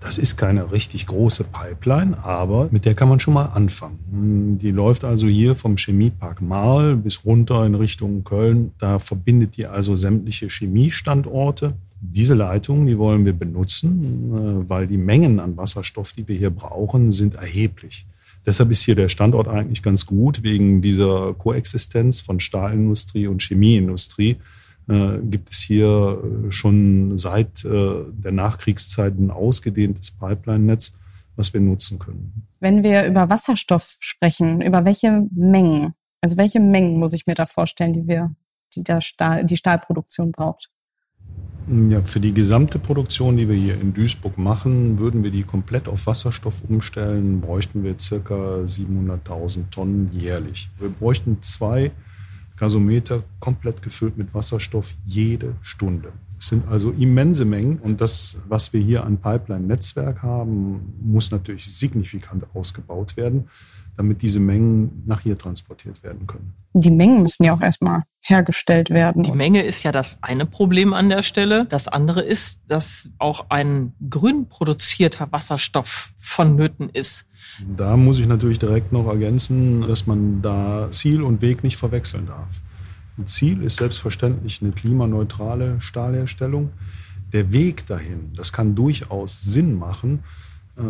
Das 0.00 0.16
ist 0.16 0.36
keine 0.36 0.70
richtig 0.70 1.06
große 1.06 1.44
Pipeline, 1.44 2.16
aber 2.22 2.68
mit 2.70 2.84
der 2.84 2.94
kann 2.94 3.08
man 3.08 3.18
schon 3.18 3.34
mal 3.34 3.46
anfangen. 3.46 4.58
Die 4.62 4.70
läuft 4.70 5.04
also 5.04 5.26
hier 5.26 5.56
vom 5.56 5.76
Chemiepark 5.76 6.40
Marl 6.40 6.96
bis 6.96 7.24
runter 7.24 7.66
in 7.66 7.74
Richtung 7.74 8.22
Köln. 8.22 8.72
Da 8.78 9.00
verbindet 9.00 9.56
die 9.56 9.66
also 9.66 9.96
sämtliche 9.96 10.46
Chemiestandorte. 10.48 11.74
Diese 12.00 12.34
Leitungen, 12.34 12.86
die 12.86 12.96
wollen 12.96 13.24
wir 13.24 13.32
benutzen, 13.32 14.32
äh, 14.32 14.68
weil 14.68 14.86
die 14.86 14.98
Mengen 14.98 15.40
an 15.40 15.56
Wasserstoff, 15.56 16.12
die 16.12 16.28
wir 16.28 16.36
hier 16.36 16.50
brauchen, 16.50 17.10
sind 17.10 17.34
erheblich. 17.34 18.06
Deshalb 18.48 18.70
ist 18.70 18.80
hier 18.80 18.94
der 18.94 19.10
Standort 19.10 19.46
eigentlich 19.46 19.82
ganz 19.82 20.06
gut, 20.06 20.42
wegen 20.42 20.80
dieser 20.80 21.34
Koexistenz 21.34 22.20
von 22.20 22.40
Stahlindustrie 22.40 23.26
und 23.26 23.42
Chemieindustrie 23.42 24.38
äh, 24.88 25.18
gibt 25.20 25.50
es 25.50 25.58
hier 25.58 26.22
äh, 26.46 26.50
schon 26.50 27.18
seit 27.18 27.62
äh, 27.66 28.04
der 28.10 28.32
Nachkriegszeit 28.32 29.18
ein 29.18 29.30
ausgedehntes 29.30 30.12
Pipeline-Netz, 30.12 30.96
was 31.36 31.52
wir 31.52 31.60
nutzen 31.60 31.98
können. 31.98 32.48
Wenn 32.58 32.82
wir 32.82 33.04
über 33.04 33.28
Wasserstoff 33.28 33.98
sprechen, 34.00 34.62
über 34.62 34.86
welche 34.86 35.26
Mengen, 35.30 35.92
also 36.22 36.38
welche 36.38 36.60
Mengen 36.60 36.98
muss 36.98 37.12
ich 37.12 37.26
mir 37.26 37.34
da 37.34 37.44
vorstellen, 37.44 37.92
die 37.92 38.08
wir, 38.08 38.34
die 38.74 38.82
der 38.82 39.02
Stahl, 39.02 39.44
die 39.44 39.58
Stahlproduktion 39.58 40.32
braucht? 40.32 40.70
Ja, 41.70 42.00
für 42.02 42.20
die 42.20 42.32
gesamte 42.32 42.78
Produktion, 42.78 43.36
die 43.36 43.46
wir 43.46 43.54
hier 43.54 43.78
in 43.78 43.92
Duisburg 43.92 44.38
machen, 44.38 44.98
würden 44.98 45.22
wir 45.22 45.30
die 45.30 45.42
komplett 45.42 45.86
auf 45.86 46.06
Wasserstoff 46.06 46.62
umstellen, 46.66 47.42
bräuchten 47.42 47.84
wir 47.84 47.98
circa 47.98 48.62
700.000 48.62 49.68
Tonnen 49.70 50.08
jährlich. 50.10 50.70
Wir 50.78 50.88
bräuchten 50.88 51.42
zwei 51.42 51.90
Gasometer 52.56 53.22
komplett 53.38 53.82
gefüllt 53.82 54.16
mit 54.16 54.32
Wasserstoff 54.32 54.94
jede 55.04 55.56
Stunde. 55.60 56.12
Es 56.38 56.46
sind 56.46 56.66
also 56.68 56.90
immense 56.92 57.44
Mengen 57.44 57.78
und 57.78 58.00
das, 58.00 58.38
was 58.48 58.72
wir 58.72 58.80
hier 58.80 59.04
an 59.04 59.18
Pipeline-Netzwerk 59.18 60.22
haben, 60.22 60.94
muss 61.02 61.30
natürlich 61.30 61.66
signifikant 61.66 62.46
ausgebaut 62.54 63.18
werden, 63.18 63.48
damit 63.98 64.22
diese 64.22 64.38
Mengen 64.38 65.02
nach 65.06 65.20
hier 65.20 65.36
transportiert 65.36 66.04
werden 66.04 66.26
können. 66.28 66.54
Die 66.72 66.90
Mengen 66.90 67.20
müssen 67.20 67.42
ja 67.42 67.52
auch 67.52 67.60
erstmal 67.60 68.04
hergestellt 68.20 68.90
werden. 68.90 69.24
Die 69.24 69.32
Menge 69.32 69.62
ist 69.62 69.82
ja 69.82 69.90
das 69.90 70.18
eine 70.22 70.46
Problem 70.46 70.94
an 70.94 71.08
der 71.08 71.22
Stelle. 71.22 71.66
Das 71.68 71.88
andere 71.88 72.22
ist, 72.22 72.60
dass 72.68 73.10
auch 73.18 73.46
ein 73.50 73.92
grün 74.08 74.48
produzierter 74.48 75.32
Wasserstoff 75.32 76.12
vonnöten 76.16 76.88
ist. 76.88 77.26
Da 77.76 77.96
muss 77.96 78.20
ich 78.20 78.28
natürlich 78.28 78.60
direkt 78.60 78.92
noch 78.92 79.08
ergänzen, 79.08 79.80
dass 79.80 80.06
man 80.06 80.42
da 80.42 80.88
Ziel 80.90 81.22
und 81.22 81.42
Weg 81.42 81.64
nicht 81.64 81.76
verwechseln 81.76 82.26
darf. 82.26 82.60
Ein 83.18 83.26
Ziel 83.26 83.64
ist 83.64 83.78
selbstverständlich 83.78 84.62
eine 84.62 84.70
klimaneutrale 84.70 85.80
Stahlherstellung. 85.80 86.70
Der 87.32 87.52
Weg 87.52 87.84
dahin, 87.86 88.30
das 88.36 88.52
kann 88.52 88.76
durchaus 88.76 89.42
Sinn 89.42 89.76
machen, 89.76 90.20
äh, 90.76 90.82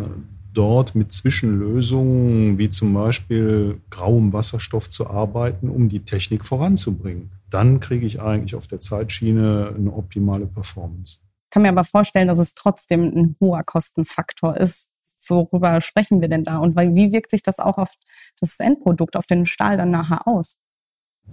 dort 0.59 0.93
mit 0.93 1.13
Zwischenlösungen 1.13 2.57
wie 2.57 2.67
zum 2.67 2.93
Beispiel 2.93 3.79
grauem 3.89 4.33
Wasserstoff 4.33 4.89
zu 4.89 5.09
arbeiten, 5.09 5.69
um 5.69 5.87
die 5.87 6.01
Technik 6.01 6.43
voranzubringen. 6.43 7.31
Dann 7.49 7.79
kriege 7.79 8.05
ich 8.05 8.21
eigentlich 8.21 8.55
auf 8.55 8.67
der 8.67 8.81
Zeitschiene 8.81 9.73
eine 9.73 9.93
optimale 9.93 10.47
Performance. 10.47 11.19
Ich 11.45 11.51
kann 11.51 11.61
mir 11.61 11.69
aber 11.69 11.85
vorstellen, 11.85 12.27
dass 12.27 12.39
es 12.39 12.55
trotzdem 12.55 13.03
ein 13.03 13.35
hoher 13.39 13.63
Kostenfaktor 13.63 14.57
ist, 14.57 14.89
worüber 15.25 15.79
sprechen 15.79 16.19
wir 16.19 16.27
denn 16.27 16.43
da 16.43 16.57
und 16.57 16.75
wie 16.75 17.13
wirkt 17.13 17.31
sich 17.31 17.41
das 17.41 17.59
auch 17.59 17.77
auf 17.77 17.93
das 18.41 18.59
Endprodukt, 18.59 19.15
auf 19.15 19.27
den 19.27 19.45
Stahl 19.45 19.77
dann 19.77 19.91
nachher 19.91 20.27
aus? 20.27 20.57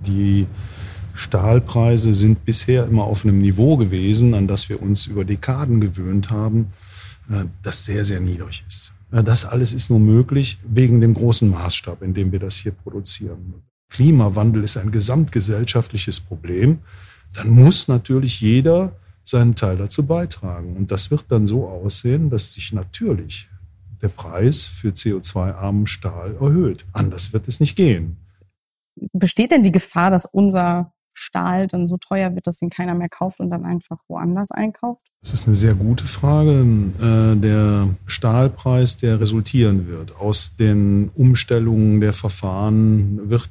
Die 0.06 0.46
Stahlpreise 1.14 2.14
sind 2.14 2.44
bisher 2.44 2.86
immer 2.86 3.04
auf 3.04 3.24
einem 3.24 3.38
Niveau 3.38 3.76
gewesen, 3.76 4.34
an 4.34 4.46
das 4.46 4.68
wir 4.68 4.80
uns 4.80 5.06
über 5.06 5.24
Dekaden 5.24 5.80
gewöhnt 5.80 6.30
haben, 6.30 6.72
äh, 7.28 7.46
das 7.62 7.84
sehr, 7.84 8.04
sehr 8.04 8.20
niedrig 8.20 8.64
ist. 8.68 8.92
Das 9.10 9.44
alles 9.44 9.72
ist 9.72 9.88
nur 9.88 10.00
möglich 10.00 10.58
wegen 10.66 11.00
dem 11.00 11.14
großen 11.14 11.48
Maßstab, 11.48 12.02
in 12.02 12.14
dem 12.14 12.32
wir 12.32 12.40
das 12.40 12.56
hier 12.56 12.72
produzieren. 12.72 13.62
Klimawandel 13.88 14.64
ist 14.64 14.76
ein 14.76 14.90
gesamtgesellschaftliches 14.90 16.20
Problem. 16.20 16.80
Dann 17.32 17.50
muss 17.50 17.88
natürlich 17.88 18.40
jeder 18.40 18.96
seinen 19.22 19.54
Teil 19.54 19.76
dazu 19.76 20.06
beitragen. 20.06 20.76
Und 20.76 20.90
das 20.90 21.10
wird 21.10 21.24
dann 21.28 21.46
so 21.46 21.68
aussehen, 21.68 22.30
dass 22.30 22.52
sich 22.52 22.72
natürlich 22.72 23.48
der 24.02 24.08
Preis 24.08 24.66
für 24.66 24.90
CO2-armen 24.90 25.86
Stahl 25.86 26.36
erhöht. 26.40 26.84
Anders 26.92 27.32
wird 27.32 27.48
es 27.48 27.60
nicht 27.60 27.76
gehen. 27.76 28.18
Besteht 29.12 29.50
denn 29.50 29.62
die 29.62 29.72
Gefahr, 29.72 30.10
dass 30.10 30.26
unser 30.30 30.92
Stahl 31.18 31.66
dann 31.66 31.88
so 31.88 31.96
teuer 31.96 32.34
wird, 32.34 32.46
dass 32.46 32.60
ihn 32.60 32.70
keiner 32.70 32.94
mehr 32.94 33.08
kauft 33.08 33.40
und 33.40 33.50
dann 33.50 33.64
einfach 33.64 33.98
woanders 34.06 34.50
einkauft? 34.50 35.02
Das 35.22 35.32
ist 35.32 35.46
eine 35.46 35.54
sehr 35.54 35.74
gute 35.74 36.04
Frage. 36.04 36.50
Äh, 37.00 37.36
der 37.40 37.88
Stahlpreis, 38.06 38.98
der 38.98 39.18
resultieren 39.18 39.88
wird 39.88 40.14
aus 40.16 40.54
den 40.58 41.10
Umstellungen 41.14 42.00
der 42.00 42.12
Verfahren, 42.12 43.30
wird 43.30 43.50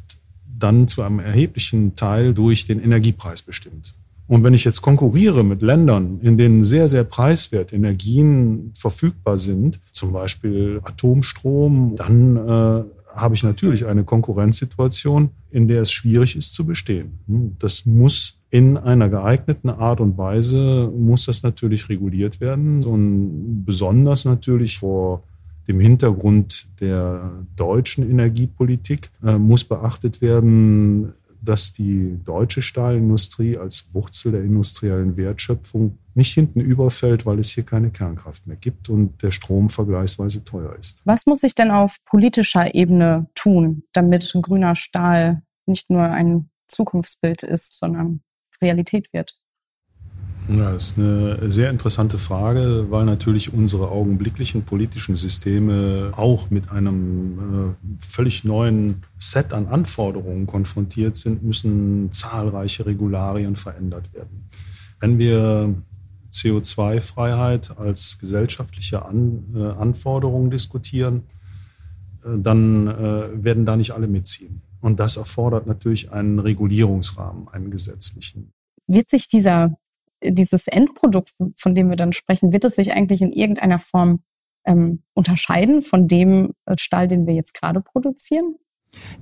dann 0.57 0.87
zu 0.87 1.01
einem 1.01 1.19
erheblichen 1.19 1.95
Teil 1.95 2.33
durch 2.33 2.65
den 2.65 2.81
Energiepreis 2.81 3.41
bestimmt. 3.41 3.93
Und 4.27 4.43
wenn 4.43 4.53
ich 4.53 4.63
jetzt 4.63 4.81
konkurriere 4.81 5.43
mit 5.43 5.61
Ländern, 5.61 6.19
in 6.21 6.37
denen 6.37 6.63
sehr, 6.63 6.89
sehr 6.89 7.03
preiswert 7.03 7.73
Energien 7.73 8.71
verfügbar 8.75 9.37
sind, 9.37 9.79
zum 9.91 10.13
Beispiel 10.13 10.81
Atomstrom, 10.83 11.95
dann 11.95 12.35
äh, 12.35 12.83
habe 13.15 13.35
ich 13.35 13.43
natürlich 13.43 13.85
eine 13.85 14.03
Konkurrenzsituation, 14.03 15.29
in 15.51 15.67
der 15.67 15.81
es 15.81 15.91
schwierig 15.91 16.35
ist 16.35 16.53
zu 16.53 16.65
bestehen. 16.65 17.19
Hm, 17.27 17.55
das 17.59 17.85
muss 17.85 18.37
in 18.49 18.77
einer 18.77 19.09
geeigneten 19.09 19.69
Art 19.69 19.99
und 19.99 20.17
Weise, 20.17 20.91
muss 20.97 21.25
das 21.25 21.43
natürlich 21.43 21.89
reguliert 21.89 22.39
werden 22.39 22.83
und 22.83 23.63
besonders 23.65 24.25
natürlich 24.25 24.77
vor 24.77 25.23
dem 25.67 25.79
Hintergrund 25.79 26.67
der 26.79 27.31
deutschen 27.55 28.09
Energiepolitik 28.09 29.09
äh, 29.23 29.37
muss 29.37 29.63
beachtet 29.63 30.21
werden, 30.21 31.13
dass 31.45 31.73
die 31.73 32.19
deutsche 32.23 32.61
Stahlindustrie 32.61 33.57
als 33.57 33.93
Wurzel 33.93 34.33
der 34.33 34.43
industriellen 34.43 35.17
Wertschöpfung 35.17 35.97
nicht 36.13 36.33
hinten 36.33 36.61
überfällt, 36.61 37.25
weil 37.25 37.39
es 37.39 37.51
hier 37.51 37.63
keine 37.63 37.91
Kernkraft 37.91 38.47
mehr 38.47 38.57
gibt 38.57 38.89
und 38.89 39.21
der 39.21 39.31
Strom 39.31 39.69
vergleichsweise 39.69 40.43
teuer 40.43 40.75
ist. 40.79 41.01
Was 41.05 41.25
muss 41.25 41.41
sich 41.41 41.55
denn 41.55 41.71
auf 41.71 41.97
politischer 42.05 42.73
Ebene 42.73 43.27
tun, 43.35 43.83
damit 43.93 44.35
grüner 44.41 44.75
Stahl 44.75 45.43
nicht 45.65 45.89
nur 45.89 46.03
ein 46.03 46.49
Zukunftsbild 46.67 47.43
ist, 47.43 47.77
sondern 47.77 48.21
Realität 48.61 49.13
wird? 49.13 49.37
Ja, 50.47 50.73
das 50.73 50.89
ist 50.89 50.99
eine 50.99 51.49
sehr 51.49 51.71
interessante 51.71 52.19
Frage, 52.19 52.85
weil 52.89 53.05
natürlich 53.05 53.51
unsere 53.53 53.89
augenblicklichen 53.89 54.63
politischen 54.63 55.15
Systeme 55.15 56.13
auch 56.15 56.51
mit 56.51 56.69
einem 56.69 57.73
äh, 57.73 57.97
völlig 57.99 58.43
neuen 58.43 59.03
Set 59.17 59.53
an 59.53 59.67
Anforderungen 59.67 60.45
konfrontiert 60.45 61.17
sind, 61.17 61.43
müssen 61.43 62.11
zahlreiche 62.11 62.85
Regularien 62.85 63.55
verändert 63.55 64.13
werden. 64.13 64.49
Wenn 64.99 65.17
wir 65.17 65.73
CO2-Freiheit 66.31 67.77
als 67.77 68.19
gesellschaftliche 68.19 69.03
an, 69.03 69.45
äh, 69.55 69.63
Anforderung 69.81 70.51
diskutieren, 70.51 71.23
äh, 72.23 72.37
dann 72.37 72.87
äh, 72.87 73.43
werden 73.43 73.65
da 73.65 73.75
nicht 73.75 73.91
alle 73.91 74.07
mitziehen. 74.07 74.61
Und 74.81 74.99
das 74.99 75.17
erfordert 75.17 75.65
natürlich 75.65 76.11
einen 76.11 76.37
Regulierungsrahmen, 76.37 77.47
einen 77.47 77.71
gesetzlichen. 77.71 78.51
Wird 78.87 79.09
sich 79.09 79.27
dieser 79.27 79.75
dieses 80.31 80.67
Endprodukt, 80.67 81.31
von 81.57 81.75
dem 81.75 81.89
wir 81.89 81.97
dann 81.97 82.13
sprechen, 82.13 82.53
wird 82.53 82.65
es 82.65 82.75
sich 82.75 82.91
eigentlich 82.93 83.21
in 83.21 83.31
irgendeiner 83.31 83.79
Form 83.79 84.21
ähm, 84.65 85.03
unterscheiden 85.13 85.81
von 85.81 86.07
dem 86.07 86.53
äh, 86.65 86.75
Stahl, 86.77 87.07
den 87.07 87.27
wir 87.27 87.33
jetzt 87.33 87.53
gerade 87.53 87.81
produzieren? 87.81 88.55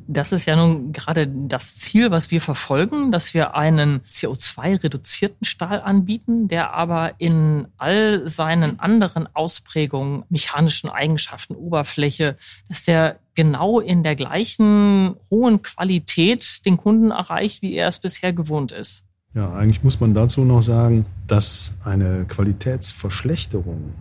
Das 0.07 0.31
ist 0.31 0.45
ja 0.45 0.55
nun 0.55 0.91
gerade 0.91 1.27
das 1.27 1.77
Ziel, 1.77 2.11
was 2.11 2.29
wir 2.29 2.41
verfolgen, 2.41 3.11
dass 3.11 3.33
wir 3.33 3.55
einen 3.55 4.01
CO2-reduzierten 4.01 5.45
Stahl 5.45 5.81
anbieten, 5.81 6.47
der 6.47 6.73
aber 6.73 7.15
in 7.19 7.67
all 7.77 8.27
seinen 8.27 8.79
anderen 8.79 9.27
Ausprägungen, 9.33 10.25
mechanischen 10.29 10.89
Eigenschaften, 10.89 11.55
Oberfläche, 11.55 12.37
dass 12.67 12.85
der 12.85 13.19
genau 13.35 13.79
in 13.79 14.03
der 14.03 14.15
gleichen 14.15 15.15
hohen 15.31 15.61
Qualität 15.61 16.65
den 16.65 16.77
Kunden 16.77 17.11
erreicht, 17.11 17.61
wie 17.61 17.73
er 17.73 17.87
es 17.87 17.99
bisher 17.99 18.33
gewohnt 18.33 18.71
ist. 18.71 19.05
Ja, 19.35 19.51
eigentlich 19.53 19.83
muss 19.83 19.99
man 19.99 20.13
dazu 20.13 20.45
noch 20.45 20.61
sagen, 20.61 21.05
dass 21.25 21.77
eine 21.83 22.25
Qualitätsverschlechterung 22.27 23.93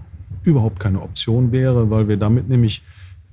überhaupt 0.45 0.79
keine 0.79 1.01
Option 1.01 1.53
wäre, 1.53 1.91
weil 1.91 2.09
wir 2.09 2.19
damit 2.19 2.49
nämlich 2.49 2.83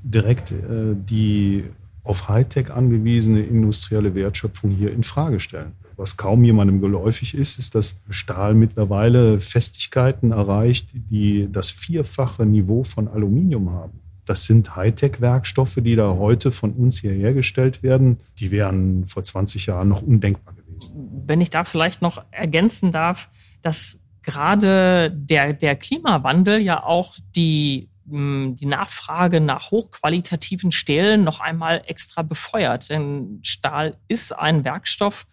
direkt 0.04 0.52
äh, 0.52 0.96
die 0.96 1.66
auf 2.04 2.30
Hightech 2.30 2.72
angewiesene 2.72 3.42
industrielle 3.42 4.16
Wertschöpfung 4.16 4.72
hier 4.72 4.94
in 4.94 5.04
Frage 5.04 5.42
stellen. 5.42 5.74
Was 5.98 6.16
kaum 6.16 6.46
jemandem 6.46 6.80
geläufig 6.80 7.36
ist, 7.36 7.60
ist, 7.60 7.76
dass 7.76 8.00
Stahl 8.10 8.54
mittlerweile 8.54 9.42
Festigkeiten 9.42 10.32
erreicht, 10.32 10.88
die 10.94 11.50
das 11.52 11.70
vierfache 11.70 12.46
Niveau 12.46 12.86
von 12.86 13.10
Aluminium 13.10 13.72
haben. 13.72 14.00
Das 14.24 14.46
sind 14.46 14.78
Hightech-Werkstoffe, 14.78 15.80
die 15.82 15.98
da 15.98 16.16
heute 16.16 16.52
von 16.52 16.72
uns 16.72 17.00
hier 17.00 17.12
hergestellt 17.12 17.84
werden. 17.84 18.18
Die 18.38 18.52
wären 18.52 19.06
vor 19.06 19.24
20 19.24 19.66
Jahren 19.66 19.90
noch 19.90 20.02
undenkbar 20.02 20.54
wenn 20.94 21.42
ich 21.42 21.50
da 21.50 21.64
vielleicht 21.64 22.02
noch 22.02 22.24
ergänzen 22.32 22.92
darf, 22.92 23.30
dass 23.62 24.00
gerade 24.22 25.12
der, 25.12 25.54
der 25.54 25.76
Klimawandel 25.76 26.60
ja 26.60 26.84
auch 26.84 27.16
die 27.36 27.90
die 28.12 28.66
Nachfrage 28.66 29.40
nach 29.40 29.70
hochqualitativen 29.70 30.72
Stählen 30.72 31.24
noch 31.24 31.40
einmal 31.40 31.84
extra 31.86 32.24
befeuert. 32.24 32.90
Denn 32.90 33.40
Stahl 33.44 33.98
ist 34.08 34.36
ein 34.36 34.64
Werkstoff, 34.64 35.28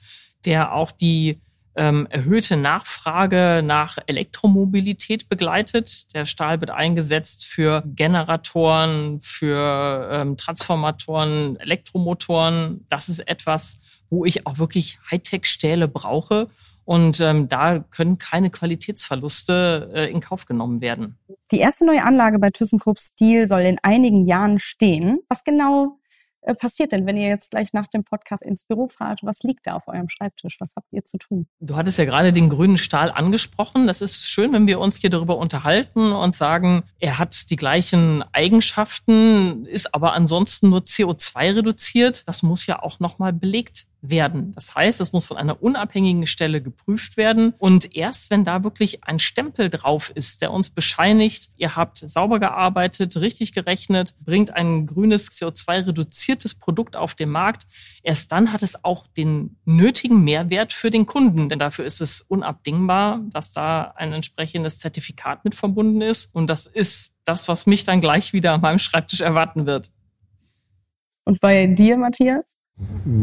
der 0.44 0.74
auch 0.74 0.90
die 0.92 1.40
ähm, 1.76 2.06
erhöhte 2.10 2.56
Nachfrage 2.56 3.62
nach 3.64 3.98
Elektromobilität 4.06 5.28
begleitet. 5.28 6.12
Der 6.14 6.24
Stahl 6.24 6.60
wird 6.60 6.70
eingesetzt 6.70 7.46
für 7.46 7.82
Generatoren, 7.86 9.20
für 9.22 10.08
ähm, 10.12 10.36
Transformatoren, 10.36 11.56
Elektromotoren. 11.60 12.84
Das 12.88 13.08
ist 13.08 13.20
etwas, 13.20 13.80
wo 14.10 14.24
ich 14.24 14.46
auch 14.46 14.58
wirklich 14.58 14.98
Hightech-Stähle 15.10 15.88
brauche. 15.88 16.48
Und 16.84 17.20
ähm, 17.20 17.48
da 17.48 17.80
können 17.80 18.16
keine 18.18 18.48
Qualitätsverluste 18.48 19.90
äh, 19.92 20.10
in 20.10 20.20
Kauf 20.20 20.46
genommen 20.46 20.80
werden. 20.80 21.18
Die 21.50 21.58
erste 21.58 21.84
neue 21.84 22.04
Anlage 22.04 22.38
bei 22.38 22.50
ThyssenKrupp 22.50 23.00
Steel 23.00 23.46
soll 23.48 23.62
in 23.62 23.78
einigen 23.82 24.24
Jahren 24.24 24.60
stehen. 24.60 25.18
Was 25.28 25.42
genau 25.42 25.98
äh, 26.46 26.54
passiert 26.54 26.92
denn, 26.92 27.04
wenn 27.04 27.16
ihr 27.16 27.26
jetzt 27.26 27.50
gleich 27.50 27.72
nach 27.72 27.88
dem 27.88 28.04
Podcast 28.04 28.42
ins 28.42 28.64
Büro 28.64 28.86
fahrt? 28.86 29.20
Was 29.24 29.40
liegt 29.42 29.66
da 29.66 29.74
auf 29.74 29.88
eurem 29.88 30.08
Schreibtisch? 30.08 30.58
Was 30.60 30.74
habt 30.76 30.92
ihr 30.92 31.04
zu 31.04 31.18
tun? 31.18 31.48
Du 31.58 31.74
hattest 31.74 31.98
ja 31.98 32.04
gerade 32.04 32.32
den 32.32 32.48
grünen 32.48 32.78
Stahl 32.78 33.10
angesprochen. 33.10 33.88
Das 33.88 34.00
ist 34.00 34.28
schön, 34.28 34.52
wenn 34.52 34.68
wir 34.68 34.78
uns 34.78 34.98
hier 34.98 35.10
darüber 35.10 35.38
unterhalten 35.38 36.12
und 36.12 36.36
sagen, 36.36 36.84
er 37.00 37.18
hat 37.18 37.50
die 37.50 37.56
gleichen 37.56 38.22
Eigenschaften, 38.32 39.66
ist 39.66 39.92
aber 39.92 40.12
ansonsten 40.12 40.68
nur 40.68 40.80
CO2 40.80 41.56
reduziert. 41.56 42.22
Das 42.28 42.44
muss 42.44 42.64
ja 42.66 42.80
auch 42.80 43.00
nochmal 43.00 43.32
belegt 43.32 43.88
werden. 44.02 44.52
Das 44.52 44.74
heißt, 44.74 45.00
es 45.00 45.12
muss 45.12 45.26
von 45.26 45.36
einer 45.36 45.62
unabhängigen 45.62 46.26
Stelle 46.26 46.62
geprüft 46.62 47.16
werden. 47.16 47.54
Und 47.58 47.94
erst 47.96 48.30
wenn 48.30 48.44
da 48.44 48.62
wirklich 48.64 49.04
ein 49.04 49.18
Stempel 49.18 49.70
drauf 49.70 50.10
ist, 50.14 50.42
der 50.42 50.52
uns 50.52 50.70
bescheinigt, 50.70 51.50
ihr 51.56 51.76
habt 51.76 51.98
sauber 51.98 52.38
gearbeitet, 52.38 53.16
richtig 53.16 53.52
gerechnet, 53.52 54.14
bringt 54.20 54.52
ein 54.52 54.86
grünes 54.86 55.30
CO2-reduziertes 55.30 56.58
Produkt 56.58 56.96
auf 56.96 57.14
den 57.14 57.30
Markt, 57.30 57.66
erst 58.02 58.32
dann 58.32 58.52
hat 58.52 58.62
es 58.62 58.84
auch 58.84 59.06
den 59.06 59.56
nötigen 59.64 60.22
Mehrwert 60.22 60.72
für 60.72 60.90
den 60.90 61.06
Kunden. 61.06 61.48
Denn 61.48 61.58
dafür 61.58 61.84
ist 61.84 62.00
es 62.00 62.22
unabdingbar, 62.22 63.20
dass 63.30 63.52
da 63.52 63.92
ein 63.96 64.12
entsprechendes 64.12 64.78
Zertifikat 64.78 65.44
mit 65.44 65.54
verbunden 65.54 66.00
ist. 66.00 66.34
Und 66.34 66.48
das 66.48 66.66
ist 66.66 67.14
das, 67.24 67.48
was 67.48 67.66
mich 67.66 67.84
dann 67.84 68.00
gleich 68.00 68.32
wieder 68.32 68.52
an 68.52 68.60
meinem 68.60 68.78
Schreibtisch 68.78 69.20
erwarten 69.20 69.66
wird. 69.66 69.90
Und 71.24 71.40
bei 71.40 71.66
dir, 71.66 71.96
Matthias? 71.96 72.55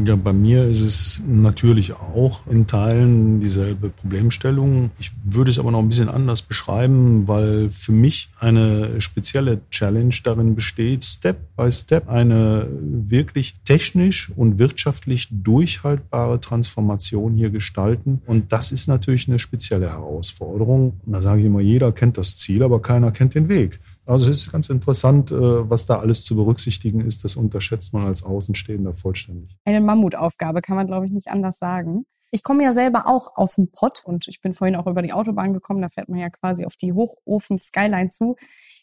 Ja, 0.05 0.15
bei 0.15 0.33
mir 0.33 0.67
ist 0.67 0.81
es 0.81 1.21
natürlich 1.27 1.93
auch 1.93 2.47
in 2.47 2.65
Teilen 2.65 3.39
dieselbe 3.39 3.89
Problemstellung. 3.89 4.89
Ich 4.97 5.11
würde 5.23 5.51
es 5.51 5.59
aber 5.59 5.69
noch 5.69 5.79
ein 5.79 5.89
bisschen 5.89 6.09
anders 6.09 6.41
beschreiben, 6.41 7.27
weil 7.27 7.69
für 7.69 7.91
mich 7.91 8.31
eine 8.39 8.99
spezielle 8.99 9.61
Challenge 9.69 10.15
darin 10.23 10.55
besteht, 10.55 11.03
Step 11.03 11.55
by 11.55 11.71
Step 11.71 12.09
eine 12.09 12.67
wirklich 12.71 13.55
technisch 13.63 14.31
und 14.35 14.57
wirtschaftlich 14.57 15.27
durchhaltbare 15.29 16.41
Transformation 16.41 17.35
hier 17.35 17.51
gestalten. 17.51 18.23
Und 18.25 18.51
das 18.51 18.71
ist 18.71 18.87
natürlich 18.87 19.27
eine 19.27 19.37
spezielle 19.37 19.89
Herausforderung. 19.89 20.99
Und 21.05 21.13
da 21.13 21.21
sage 21.21 21.41
ich 21.41 21.45
immer, 21.45 21.61
jeder 21.61 21.91
kennt 21.91 22.17
das 22.17 22.37
Ziel, 22.37 22.63
aber 22.63 22.81
keiner 22.81 23.11
kennt 23.11 23.35
den 23.35 23.49
Weg. 23.49 23.79
Also 24.05 24.29
es 24.29 24.45
ist 24.45 24.51
ganz 24.51 24.69
interessant, 24.69 25.31
äh, 25.31 25.69
was 25.69 25.85
da 25.85 25.99
alles 25.99 26.25
zu 26.25 26.35
berücksichtigen 26.35 27.01
ist. 27.01 27.23
Das 27.23 27.35
unterschätzt 27.35 27.93
man 27.93 28.05
als 28.05 28.23
Außenstehender 28.23 28.93
vollständig. 28.93 29.57
Eine 29.65 29.81
Mammutaufgabe, 29.81 30.61
kann 30.61 30.75
man, 30.75 30.87
glaube 30.87 31.05
ich, 31.05 31.11
nicht 31.11 31.29
anders 31.29 31.57
sagen. 31.57 32.05
Ich 32.31 32.43
komme 32.43 32.63
ja 32.63 32.73
selber 32.73 33.07
auch 33.07 33.35
aus 33.35 33.55
dem 33.55 33.69
Pott 33.71 34.01
und 34.05 34.27
ich 34.27 34.41
bin 34.41 34.53
vorhin 34.53 34.75
auch 34.75 34.87
über 34.87 35.03
die 35.03 35.13
Autobahn 35.13 35.53
gekommen. 35.53 35.81
Da 35.81 35.89
fährt 35.89 36.09
man 36.09 36.19
ja 36.19 36.29
quasi 36.29 36.65
auf 36.65 36.75
die 36.75 36.91
Hochofen-Skyline 36.91 38.09
zu. 38.09 38.35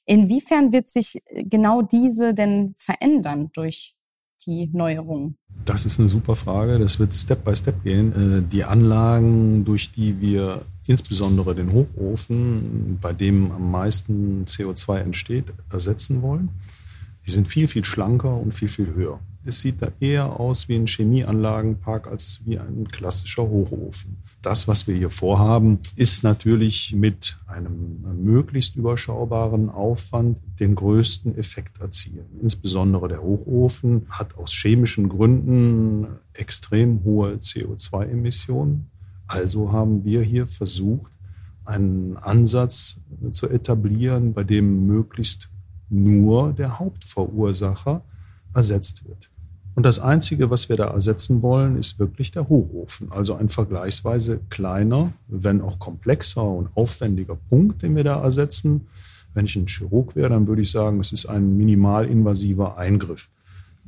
Inwiefern 0.07 0.73
wird 0.73 0.89
sich 0.89 1.21
genau 1.31 1.83
diese 1.83 2.33
denn 2.33 2.75
verändern 2.77 3.51
durch 3.53 3.97
die 4.47 4.69
Neuerungen? 4.73 5.37
Das 5.65 5.85
ist 5.85 6.01
eine 6.01 6.09
super 6.09 6.37
Frage. 6.37 6.79
Das 6.79 6.99
wird 6.99 7.15
Step 7.15 7.45
by 7.45 7.55
Step 7.55 7.83
gehen. 7.85 8.13
Äh, 8.39 8.43
die 8.43 8.65
Anlagen, 8.65 9.65
durch 9.65 9.93
die 9.93 10.21
wir 10.21 10.63
insbesondere 10.87 11.55
den 11.55 11.73
Hochofen, 11.73 12.99
bei 13.01 13.13
dem 13.13 13.53
am 13.53 13.71
meisten 13.71 14.45
CO2 14.47 14.99
entsteht, 14.99 15.47
ersetzen 15.71 16.23
wollen, 16.23 16.49
die 17.27 17.31
sind 17.31 17.47
viel, 17.47 17.69
viel 17.69 17.85
schlanker 17.85 18.37
und 18.37 18.55
viel, 18.55 18.69
viel 18.69 18.95
höher. 18.95 19.21
Es 19.43 19.61
sieht 19.61 19.81
da 19.81 19.91
eher 20.01 20.39
aus 20.39 20.69
wie 20.69 20.77
ein 20.77 20.87
Chemieanlagenpark 20.87 22.07
als 22.07 22.41
wie 22.45 22.59
ein 22.59 22.89
klassischer 22.89 23.45
Hochofen. 23.45 24.19
Das, 24.43 24.69
was 24.69 24.87
wir 24.87 24.95
hier 24.95 25.09
vorhaben, 25.09 25.79
ist 25.97 26.25
natürlich 26.25 26.95
mit 26.95 27.39
einem 27.47 28.03
möglichst 28.23 28.77
überschaubaren 28.77 29.71
Aufwand 29.71 30.39
den 30.61 30.75
größten 30.75 31.37
Effekt 31.39 31.81
erzielen. 31.81 32.27
Insbesondere 32.43 33.09
der 33.09 33.23
Hochofen 33.23 34.07
hat 34.11 34.37
aus 34.37 34.53
chemischen 34.53 35.09
Gründen 35.09 36.07
extrem 36.35 37.03
hohe 37.05 37.35
CO2-Emissionen. 37.35 38.91
Also 39.27 39.73
haben 39.73 40.05
wir 40.05 40.23
hier 40.23 40.47
versucht, 40.47 41.13
einen 41.65 42.17
Ansatz 42.17 43.01
zu 43.31 43.49
etablieren, 43.49 44.35
bei 44.35 44.45
dem 44.45 44.87
möglichst 44.87 45.49
nur 45.89 46.53
der 46.53 46.79
Hauptverursacher 46.79 48.03
ersetzt 48.55 49.07
wird. 49.07 49.30
Und 49.75 49.87
das 49.87 49.99
Einzige, 49.99 50.51
was 50.51 50.69
wir 50.69 50.77
da 50.77 50.89
ersetzen 50.89 51.43
wollen, 51.43 51.77
ist 51.77 51.99
wirklich 51.99 52.33
der 52.33 52.49
Hochofen. 52.49 53.13
Also 53.13 53.35
ein 53.35 53.49
vergleichsweise 53.49 54.41
kleiner, 54.51 55.13
wenn 55.29 55.61
auch 55.61 55.79
komplexer 55.79 56.43
und 56.43 56.69
aufwendiger 56.75 57.37
Punkt, 57.49 57.83
den 57.83 57.97
wir 57.97 58.05
da 58.05 58.21
ersetzen. 58.21 58.89
Wenn 59.33 59.45
ich 59.45 59.55
ein 59.57 59.67
Chirurg 59.67 60.17
wäre, 60.17 60.31
dann 60.31 60.49
würde 60.49 60.63
ich 60.63 60.71
sagen, 60.71 60.99
es 60.99 61.13
ist 61.13 61.27
ein 61.27 61.57
minimalinvasiver 61.57 62.77
Eingriff. 62.77 63.31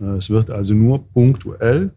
Äh, 0.01 0.17
es 0.17 0.31
wird 0.31 0.51
also 0.51 0.75
nur 0.75 1.05
punktuell 1.09 1.91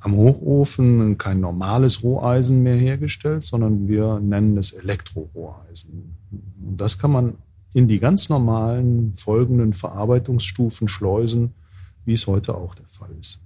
am 0.00 0.16
Hochofen 0.16 1.18
kein 1.18 1.40
normales 1.40 2.02
Roheisen 2.02 2.62
mehr 2.62 2.76
hergestellt, 2.76 3.42
sondern 3.42 3.88
wir 3.88 4.20
nennen 4.20 4.56
es 4.56 4.72
Elektroroheisen. 4.72 6.14
Und 6.30 6.80
das 6.80 6.98
kann 6.98 7.10
man 7.10 7.34
in 7.74 7.88
die 7.88 7.98
ganz 7.98 8.28
normalen 8.28 9.14
folgenden 9.14 9.72
Verarbeitungsstufen 9.72 10.88
schleusen, 10.88 11.52
wie 12.08 12.14
es 12.14 12.26
heute 12.26 12.54
auch 12.54 12.74
der 12.74 12.86
Fall 12.86 13.10
ist. 13.20 13.38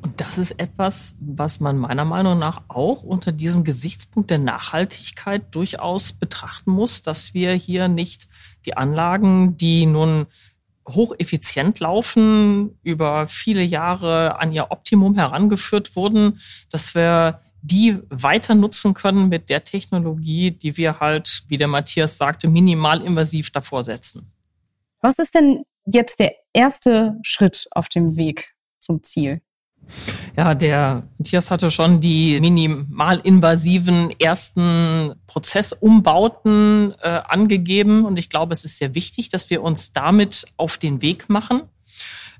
Und 0.00 0.20
das 0.20 0.38
ist 0.38 0.52
etwas, 0.52 1.14
was 1.20 1.60
man 1.60 1.78
meiner 1.78 2.04
Meinung 2.06 2.38
nach 2.38 2.62
auch 2.68 3.02
unter 3.02 3.30
diesem 3.30 3.62
Gesichtspunkt 3.62 4.30
der 4.30 4.38
Nachhaltigkeit 4.38 5.54
durchaus 5.54 6.12
betrachten 6.14 6.70
muss, 6.70 7.02
dass 7.02 7.34
wir 7.34 7.52
hier 7.52 7.88
nicht 7.88 8.28
die 8.64 8.76
Anlagen, 8.76 9.56
die 9.58 9.84
nun 9.86 10.26
hocheffizient 10.88 11.78
laufen, 11.80 12.78
über 12.82 13.26
viele 13.26 13.62
Jahre 13.62 14.38
an 14.38 14.52
ihr 14.52 14.70
Optimum 14.70 15.14
herangeführt 15.14 15.94
wurden, 15.94 16.40
dass 16.70 16.94
wir 16.94 17.40
die 17.60 17.98
weiter 18.08 18.54
nutzen 18.54 18.94
können 18.94 19.28
mit 19.28 19.50
der 19.50 19.64
Technologie, 19.64 20.50
die 20.50 20.76
wir 20.78 21.00
halt, 21.00 21.44
wie 21.48 21.56
der 21.58 21.68
Matthias 21.68 22.16
sagte, 22.18 22.48
minimal 22.48 23.02
invasiv 23.02 23.50
davor 23.50 23.82
setzen. 23.82 24.30
Was 25.00 25.18
ist 25.18 25.34
denn 25.34 25.64
jetzt 25.86 26.20
der 26.20 26.34
erste 26.52 27.18
Schritt 27.22 27.66
auf 27.72 27.88
dem 27.88 28.16
Weg 28.16 28.54
zum 28.80 29.02
Ziel? 29.02 29.40
Ja, 30.36 30.54
der 30.54 31.06
Matthias 31.18 31.50
hatte 31.50 31.70
schon 31.70 32.00
die 32.00 32.40
minimalinvasiven 32.40 34.10
ersten 34.18 35.14
Prozessumbauten 35.26 36.94
äh, 37.02 37.20
angegeben 37.28 38.04
und 38.04 38.18
ich 38.18 38.30
glaube, 38.30 38.52
es 38.52 38.64
ist 38.64 38.78
sehr 38.78 38.94
wichtig, 38.94 39.28
dass 39.28 39.50
wir 39.50 39.62
uns 39.62 39.92
damit 39.92 40.46
auf 40.56 40.78
den 40.78 41.02
Weg 41.02 41.28
machen. 41.28 41.62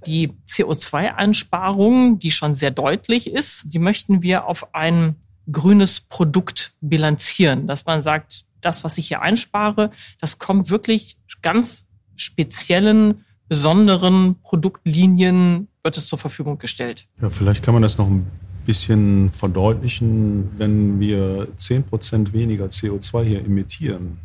Die 0.06 0.32
CO2-Einsparung, 0.48 2.18
die 2.18 2.30
schon 2.30 2.54
sehr 2.54 2.70
deutlich 2.70 3.30
ist, 3.30 3.64
die 3.66 3.78
möchten 3.78 4.22
wir 4.22 4.46
auf 4.46 4.74
ein 4.74 5.16
grünes 5.50 6.00
Produkt 6.00 6.72
bilanzieren, 6.80 7.66
dass 7.66 7.86
man 7.86 8.02
sagt, 8.02 8.44
das, 8.60 8.82
was 8.82 8.98
ich 8.98 9.08
hier 9.08 9.20
einspare, 9.20 9.90
das 10.20 10.38
kommt 10.38 10.70
wirklich 10.70 11.16
ganz 11.42 11.86
speziellen, 12.16 13.23
besonderen 13.48 14.36
Produktlinien 14.42 15.68
wird 15.82 15.96
es 15.96 16.06
zur 16.06 16.18
Verfügung 16.18 16.58
gestellt. 16.58 17.06
Ja, 17.20 17.30
vielleicht 17.30 17.64
kann 17.64 17.74
man 17.74 17.82
das 17.82 17.98
noch 17.98 18.06
ein 18.06 18.26
bisschen 18.64 19.30
verdeutlichen. 19.30 20.50
Wenn 20.56 20.98
wir 20.98 21.48
10% 21.58 22.32
weniger 22.32 22.66
CO2 22.66 23.22
hier 23.22 23.44
emittieren, 23.44 24.18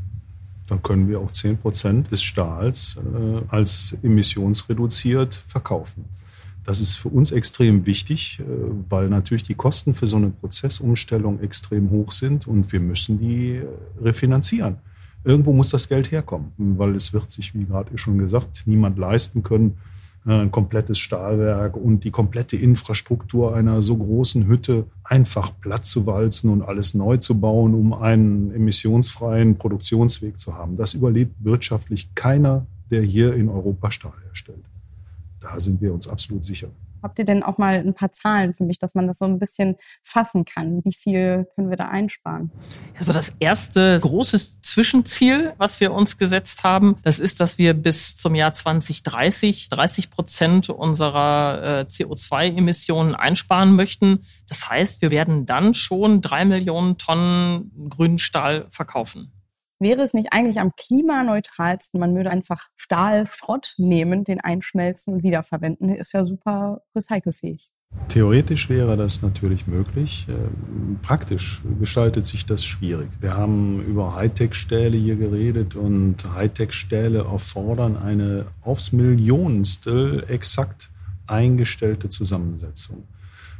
dann 0.67 0.81
können 0.83 1.09
wir 1.09 1.19
auch 1.19 1.31
10% 1.31 2.09
des 2.09 2.21
Stahls 2.21 2.97
äh, 2.97 3.41
als 3.49 3.97
emissionsreduziert 4.03 5.35
verkaufen. 5.35 6.05
Das 6.63 6.81
ist 6.81 6.95
für 6.95 7.09
uns 7.09 7.31
extrem 7.31 7.85
wichtig, 7.85 8.39
äh, 8.39 8.43
weil 8.89 9.09
natürlich 9.09 9.43
die 9.43 9.55
Kosten 9.55 9.95
für 9.95 10.07
so 10.07 10.17
eine 10.17 10.29
Prozessumstellung 10.29 11.39
extrem 11.41 11.89
hoch 11.89 12.11
sind 12.11 12.47
und 12.47 12.71
wir 12.71 12.79
müssen 12.79 13.19
die 13.19 13.55
äh, 13.55 13.65
refinanzieren. 14.01 14.77
Irgendwo 15.23 15.53
muss 15.53 15.69
das 15.69 15.89
Geld 15.89 16.11
herkommen, 16.11 16.53
weil 16.57 16.95
es 16.95 17.13
wird 17.13 17.29
sich, 17.29 17.53
wie 17.53 17.65
gerade 17.65 17.97
schon 17.97 18.17
gesagt, 18.17 18.63
niemand 18.65 18.97
leisten 18.97 19.43
können, 19.43 19.77
ein 20.25 20.51
komplettes 20.51 20.99
Stahlwerk 20.99 21.75
und 21.75 22.03
die 22.03 22.11
komplette 22.11 22.57
Infrastruktur 22.57 23.55
einer 23.55 23.81
so 23.81 23.97
großen 23.97 24.47
Hütte 24.47 24.85
einfach 25.03 25.51
platt 25.59 25.85
zu 25.85 26.05
walzen 26.05 26.49
und 26.49 26.61
alles 26.61 26.93
neu 26.93 27.17
zu 27.17 27.39
bauen, 27.39 27.73
um 27.73 27.93
einen 27.93 28.51
emissionsfreien 28.51 29.57
Produktionsweg 29.57 30.39
zu 30.39 30.55
haben. 30.55 30.75
Das 30.75 30.93
überlebt 30.93 31.33
wirtschaftlich 31.39 32.13
keiner, 32.15 32.65
der 32.91 33.01
hier 33.01 33.33
in 33.33 33.49
Europa 33.49 33.91
Stahl 33.91 34.13
herstellt. 34.25 34.63
Da 35.39 35.59
sind 35.59 35.81
wir 35.81 35.93
uns 35.93 36.07
absolut 36.07 36.43
sicher. 36.43 36.69
Habt 37.01 37.19
ihr 37.19 37.25
denn 37.25 37.43
auch 37.43 37.57
mal 37.57 37.75
ein 37.75 37.93
paar 37.93 38.11
Zahlen 38.11 38.53
für 38.53 38.63
mich, 38.63 38.79
dass 38.79 38.95
man 38.95 39.07
das 39.07 39.19
so 39.19 39.25
ein 39.25 39.39
bisschen 39.39 39.75
fassen 40.03 40.45
kann? 40.45 40.83
Wie 40.83 40.93
viel 40.93 41.47
können 41.55 41.69
wir 41.69 41.77
da 41.77 41.89
einsparen? 41.89 42.51
Also 42.97 43.13
das 43.13 43.33
erste 43.39 43.99
große 44.01 44.61
Zwischenziel, 44.61 45.53
was 45.57 45.79
wir 45.79 45.93
uns 45.93 46.17
gesetzt 46.17 46.63
haben, 46.63 46.97
das 47.03 47.19
ist, 47.19 47.39
dass 47.39 47.57
wir 47.57 47.73
bis 47.73 48.17
zum 48.17 48.35
Jahr 48.35 48.53
2030 48.53 49.69
30 49.69 50.11
Prozent 50.11 50.69
unserer 50.69 51.81
äh, 51.81 51.85
CO2-Emissionen 51.85 53.15
einsparen 53.15 53.75
möchten. 53.75 54.25
Das 54.47 54.69
heißt, 54.69 55.01
wir 55.01 55.11
werden 55.11 55.45
dann 55.45 55.73
schon 55.73 56.21
drei 56.21 56.45
Millionen 56.45 56.97
Tonnen 56.97 57.89
grünen 57.89 58.17
Stahl 58.17 58.67
verkaufen. 58.69 59.31
Wäre 59.81 60.01
es 60.01 60.13
nicht 60.13 60.33
eigentlich 60.33 60.59
am 60.59 60.73
klimaneutralsten, 60.75 62.01
man 62.01 62.13
würde 62.13 62.29
einfach 62.29 62.67
Stahlschrott 62.75 63.75
nehmen, 63.77 64.25
den 64.25 64.41
einschmelzen 64.41 65.13
und 65.13 65.23
wiederverwenden? 65.23 65.87
Der 65.87 65.99
ist 65.99 66.11
ja 66.11 66.25
super 66.25 66.81
recycelfähig. 66.93 67.69
Theoretisch 68.09 68.69
wäre 68.69 68.97
das 68.97 69.21
natürlich 69.21 69.67
möglich. 69.67 70.27
Ähm, 70.27 70.99
praktisch 71.01 71.61
gestaltet 71.79 72.25
sich 72.25 72.45
das 72.45 72.65
schwierig. 72.65 73.09
Wir 73.21 73.35
haben 73.35 73.81
über 73.81 74.15
Hightech-Stähle 74.15 74.97
hier 74.97 75.15
geredet 75.15 75.75
und 75.75 76.17
Hightech-Stähle 76.35 77.19
erfordern 77.19 77.95
eine 77.95 78.47
aufs 78.61 78.91
Millionenstel 78.91 80.25
exakt 80.27 80.89
eingestellte 81.25 82.09
Zusammensetzung. 82.09 83.07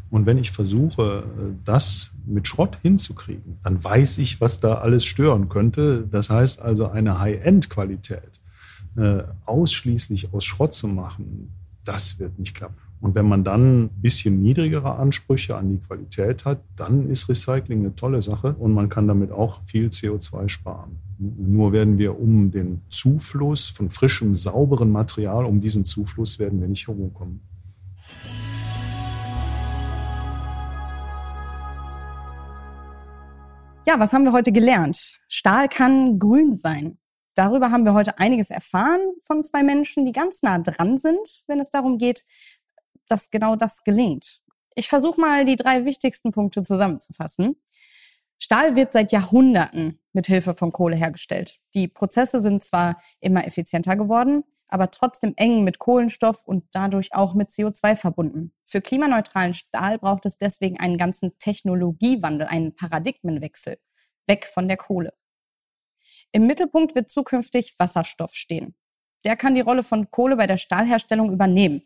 Und 0.10 0.26
wenn 0.26 0.38
ich 0.38 0.52
versuche, 0.52 1.24
das 1.66 2.12
mit 2.26 2.48
Schrott 2.48 2.80
hinzukriegen, 2.82 3.60
dann 3.64 3.84
weiß 3.84 4.18
ich, 4.18 4.42
was 4.42 4.60
da 4.60 4.76
alles 4.76 5.06
stören 5.06 5.50
könnte. 5.50 6.08
Das 6.10 6.30
heißt 6.30 6.62
also, 6.62 6.90
eine 6.90 7.20
High-End-Qualität 7.20 8.42
äh, 8.98 9.24
ausschließlich 9.46 10.34
aus 10.34 10.46
Schrott 10.46 10.74
zu 10.74 10.88
machen, 10.88 11.54
das 11.84 12.20
wird 12.20 12.40
nicht 12.40 12.56
klappen. 12.56 12.76
Und 13.02 13.16
wenn 13.16 13.28
man 13.28 13.44
dann 13.44 13.84
ein 13.84 13.90
bisschen 14.02 14.42
niedrigere 14.42 14.96
Ansprüche 14.96 15.56
an 15.56 15.70
die 15.70 15.78
Qualität 15.78 16.46
hat, 16.46 16.62
dann 16.76 17.10
ist 17.10 17.30
Recycling 17.30 17.80
eine 17.80 17.96
tolle 17.96 18.22
Sache 18.22 18.56
und 18.56 18.74
man 18.74 18.90
kann 18.90 19.08
damit 19.08 19.32
auch 19.32 19.62
viel 19.62 19.88
CO2 19.88 20.50
sparen. 20.50 21.00
Nur 21.18 21.72
werden 21.72 21.98
wir 21.98 22.20
um 22.20 22.52
den 22.52 22.82
Zufluss 22.90 23.70
von 23.70 23.90
frischem, 23.90 24.36
sauberem 24.36 24.92
Material, 24.92 25.46
um 25.46 25.62
diesen 25.62 25.86
Zufluss 25.86 26.40
werden 26.40 26.60
wir 26.60 26.68
nicht 26.68 26.88
herumkommen. 26.88 27.42
Ja, 33.90 34.00
was 34.00 34.14
haben 34.14 34.24
wir 34.24 34.34
heute 34.34 34.52
gelernt? 34.52 35.20
Stahl 35.30 35.68
kann 35.68 36.20
grün 36.20 36.54
sein. 36.54 37.00
Darüber 37.34 37.72
haben 37.72 37.86
wir 37.86 37.96
heute 37.96 38.20
einiges 38.20 38.52
erfahren 38.52 39.02
von 39.20 39.44
zwei 39.44 39.64
Menschen, 39.64 40.06
die 40.06 40.12
ganz 40.12 40.44
nah 40.44 40.60
dran 40.60 41.00
sind, 41.00 41.42
wenn 41.48 41.60
es 41.60 41.72
darum 41.72 41.98
geht, 41.98 42.24
dass 43.08 43.32
genau 43.32 43.56
das 43.56 43.84
gelingt. 43.84 44.42
Ich 44.76 44.88
versuche 44.90 45.20
mal 45.20 45.44
die 45.44 45.56
drei 45.56 45.86
wichtigsten 45.86 46.30
Punkte 46.30 46.62
zusammenzufassen. 46.62 47.56
Stahl 48.38 48.76
wird 48.76 48.94
seit 48.94 49.12
Jahrhunderten 49.12 50.00
mit 50.14 50.28
Hilfe 50.28 50.54
von 50.54 50.72
Kohle 50.72 50.96
hergestellt. 50.96 51.58
Die 51.74 51.88
Prozesse 51.88 52.42
sind 52.42 52.64
zwar 52.64 53.02
immer 53.22 53.48
effizienter 53.48 53.96
geworden, 53.96 54.44
aber 54.70 54.92
trotzdem 54.92 55.34
eng 55.36 55.64
mit 55.64 55.80
Kohlenstoff 55.80 56.46
und 56.46 56.64
dadurch 56.72 57.14
auch 57.14 57.34
mit 57.34 57.50
CO2 57.50 57.96
verbunden. 57.96 58.54
Für 58.66 58.82
klimaneutralen 58.82 59.54
Stahl 59.54 59.98
braucht 59.98 60.26
es 60.26 60.38
deswegen 60.38 60.80
einen 60.80 60.98
ganzen 60.98 61.38
Technologiewandel, 61.40 62.48
einen 62.48 62.76
Paradigmenwechsel, 62.76 63.78
weg 64.28 64.46
von 64.46 64.68
der 64.68 64.78
Kohle. 64.78 65.14
Im 66.32 66.46
Mittelpunkt 66.46 66.96
wird 66.96 67.10
zukünftig 67.10 67.76
Wasserstoff 67.80 68.36
stehen. 68.36 68.76
Der 69.26 69.36
kann 69.36 69.56
die 69.56 69.62
Rolle 69.62 69.84
von 69.84 70.12
Kohle 70.12 70.38
bei 70.38 70.48
der 70.48 70.58
Stahlherstellung 70.58 71.32
übernehmen. 71.32 71.82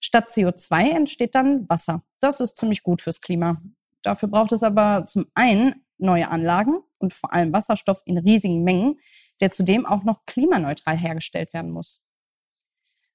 Statt 0.00 0.28
CO2 0.28 0.90
entsteht 0.90 1.34
dann 1.34 1.68
Wasser. 1.68 2.04
Das 2.20 2.40
ist 2.40 2.56
ziemlich 2.56 2.82
gut 2.84 3.02
fürs 3.02 3.20
Klima. 3.20 3.60
Dafür 4.02 4.28
braucht 4.28 4.52
es 4.52 4.62
aber 4.62 5.04
zum 5.06 5.26
einen 5.34 5.84
neue 5.98 6.28
Anlagen 6.28 6.78
und 6.98 7.12
vor 7.12 7.32
allem 7.32 7.52
Wasserstoff 7.52 8.02
in 8.04 8.16
riesigen 8.18 8.62
Mengen, 8.62 9.00
der 9.40 9.50
zudem 9.50 9.84
auch 9.84 10.04
noch 10.04 10.24
klimaneutral 10.24 10.96
hergestellt 10.96 11.52
werden 11.52 11.72
muss. 11.72 12.00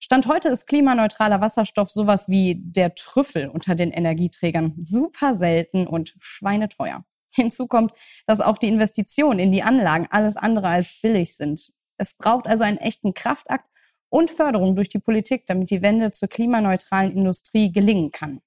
Stand 0.03 0.27
heute 0.27 0.49
ist 0.49 0.67
klimaneutraler 0.67 1.39
Wasserstoff 1.39 1.89
sowas 1.89 2.27
wie 2.27 2.61
der 2.61 2.93
Trüffel 2.93 3.47
unter 3.47 3.73
den 3.73 3.89
Energieträgern. 3.89 4.73
Super 4.83 5.33
selten 5.33 5.87
und 5.87 6.13
schweineteuer. 6.19 7.05
Hinzu 7.33 7.67
kommt, 7.67 7.93
dass 8.25 8.41
auch 8.41 8.57
die 8.57 8.67
Investitionen 8.67 9.39
in 9.39 9.53
die 9.53 9.63
Anlagen 9.63 10.09
alles 10.11 10.35
andere 10.35 10.67
als 10.67 10.99
billig 11.01 11.37
sind. 11.37 11.71
Es 11.95 12.15
braucht 12.15 12.47
also 12.47 12.65
einen 12.65 12.79
echten 12.79 13.13
Kraftakt 13.13 13.65
und 14.09 14.29
Förderung 14.29 14.75
durch 14.75 14.89
die 14.89 14.99
Politik, 14.99 15.45
damit 15.45 15.71
die 15.71 15.81
Wende 15.81 16.11
zur 16.11 16.27
klimaneutralen 16.27 17.15
Industrie 17.15 17.71
gelingen 17.71 18.11
kann. 18.11 18.41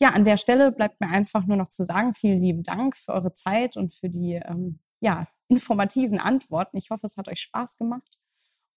Ja, 0.00 0.12
an 0.12 0.24
der 0.24 0.38
Stelle 0.38 0.72
bleibt 0.72 0.98
mir 0.98 1.10
einfach 1.10 1.44
nur 1.44 1.58
noch 1.58 1.68
zu 1.68 1.84
sagen, 1.84 2.14
vielen 2.14 2.40
lieben 2.40 2.62
Dank 2.62 2.96
für 2.96 3.12
eure 3.12 3.34
Zeit 3.34 3.76
und 3.76 3.92
für 3.92 4.08
die 4.08 4.40
ähm, 4.42 4.78
ja, 5.00 5.28
informativen 5.48 6.20
Antworten. 6.20 6.78
Ich 6.78 6.88
hoffe, 6.88 7.06
es 7.06 7.18
hat 7.18 7.28
euch 7.28 7.42
Spaß 7.42 7.76
gemacht. 7.76 8.18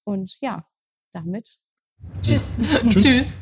Und 0.03 0.37
ja, 0.41 0.67
damit 1.13 1.59
Tschüss. 2.21 2.47
Tschüss. 2.89 3.37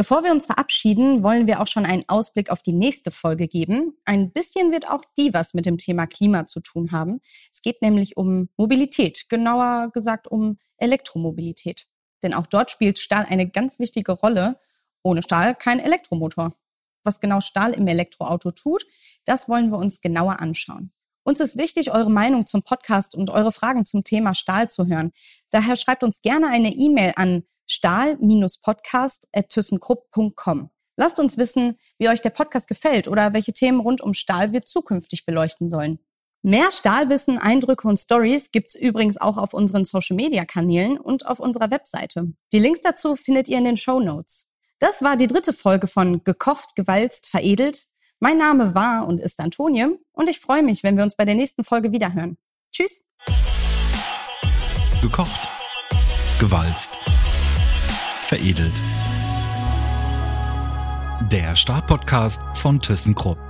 Bevor 0.00 0.24
wir 0.24 0.30
uns 0.30 0.46
verabschieden, 0.46 1.22
wollen 1.22 1.46
wir 1.46 1.60
auch 1.60 1.66
schon 1.66 1.84
einen 1.84 2.08
Ausblick 2.08 2.48
auf 2.48 2.62
die 2.62 2.72
nächste 2.72 3.10
Folge 3.10 3.48
geben. 3.48 3.98
Ein 4.06 4.32
bisschen 4.32 4.72
wird 4.72 4.88
auch 4.88 5.02
die 5.18 5.34
was 5.34 5.52
mit 5.52 5.66
dem 5.66 5.76
Thema 5.76 6.06
Klima 6.06 6.46
zu 6.46 6.60
tun 6.60 6.90
haben. 6.90 7.20
Es 7.52 7.60
geht 7.60 7.82
nämlich 7.82 8.16
um 8.16 8.48
Mobilität, 8.56 9.28
genauer 9.28 9.90
gesagt 9.92 10.26
um 10.26 10.58
Elektromobilität. 10.78 11.86
Denn 12.22 12.32
auch 12.32 12.46
dort 12.46 12.70
spielt 12.70 12.98
Stahl 12.98 13.26
eine 13.28 13.46
ganz 13.46 13.78
wichtige 13.78 14.12
Rolle. 14.12 14.58
Ohne 15.02 15.22
Stahl 15.22 15.54
kein 15.54 15.80
Elektromotor. 15.80 16.54
Was 17.04 17.20
genau 17.20 17.42
Stahl 17.42 17.72
im 17.72 17.86
Elektroauto 17.86 18.52
tut, 18.52 18.86
das 19.26 19.48
wollen 19.48 19.70
wir 19.70 19.76
uns 19.76 20.00
genauer 20.00 20.40
anschauen. 20.40 20.92
Uns 21.24 21.40
ist 21.40 21.58
wichtig, 21.58 21.92
eure 21.92 22.10
Meinung 22.10 22.46
zum 22.46 22.62
Podcast 22.62 23.14
und 23.14 23.28
eure 23.28 23.52
Fragen 23.52 23.84
zum 23.84 24.04
Thema 24.04 24.34
Stahl 24.34 24.70
zu 24.70 24.86
hören. 24.86 25.12
Daher 25.50 25.76
schreibt 25.76 26.02
uns 26.02 26.22
gerne 26.22 26.48
eine 26.48 26.72
E-Mail 26.72 27.12
an 27.16 27.44
stahl-podcast.thyssenkrupp.com. 27.70 30.70
Lasst 30.96 31.18
uns 31.18 31.38
wissen, 31.38 31.78
wie 31.98 32.10
euch 32.10 32.20
der 32.20 32.28
Podcast 32.30 32.68
gefällt 32.68 33.08
oder 33.08 33.32
welche 33.32 33.54
Themen 33.54 33.80
rund 33.80 34.02
um 34.02 34.12
Stahl 34.12 34.52
wir 34.52 34.60
zukünftig 34.62 35.24
beleuchten 35.24 35.70
sollen. 35.70 35.98
Mehr 36.42 36.70
Stahlwissen, 36.70 37.38
Eindrücke 37.38 37.86
und 37.86 37.98
Stories 37.98 38.50
gibt's 38.50 38.74
übrigens 38.74 39.18
auch 39.18 39.36
auf 39.36 39.52
unseren 39.52 39.84
Social-Media-Kanälen 39.84 40.98
und 40.98 41.26
auf 41.26 41.38
unserer 41.38 41.70
Webseite. 41.70 42.32
Die 42.52 42.58
Links 42.58 42.80
dazu 42.80 43.14
findet 43.14 43.48
ihr 43.48 43.58
in 43.58 43.64
den 43.64 43.76
Show 43.76 44.00
Notes. 44.00 44.48
Das 44.78 45.02
war 45.02 45.16
die 45.16 45.26
dritte 45.26 45.52
Folge 45.52 45.86
von 45.86 46.24
Gekocht, 46.24 46.76
Gewalzt, 46.76 47.26
Veredelt. 47.26 47.84
Mein 48.20 48.38
Name 48.38 48.74
war 48.74 49.06
und 49.06 49.20
ist 49.20 49.38
Antonie 49.38 49.88
und 50.12 50.30
ich 50.30 50.40
freue 50.40 50.62
mich, 50.62 50.82
wenn 50.82 50.96
wir 50.96 51.04
uns 51.04 51.16
bei 51.16 51.26
der 51.26 51.34
nächsten 51.34 51.64
Folge 51.64 51.92
wiederhören. 51.92 52.38
Tschüss. 52.72 53.02
Gekocht, 55.02 55.48
gewalzt, 56.38 56.98
veredelt. 58.30 58.80
Der 61.32 61.56
Startpodcast 61.56 62.40
von 62.54 62.80
ThyssenKrupp. 62.80 63.49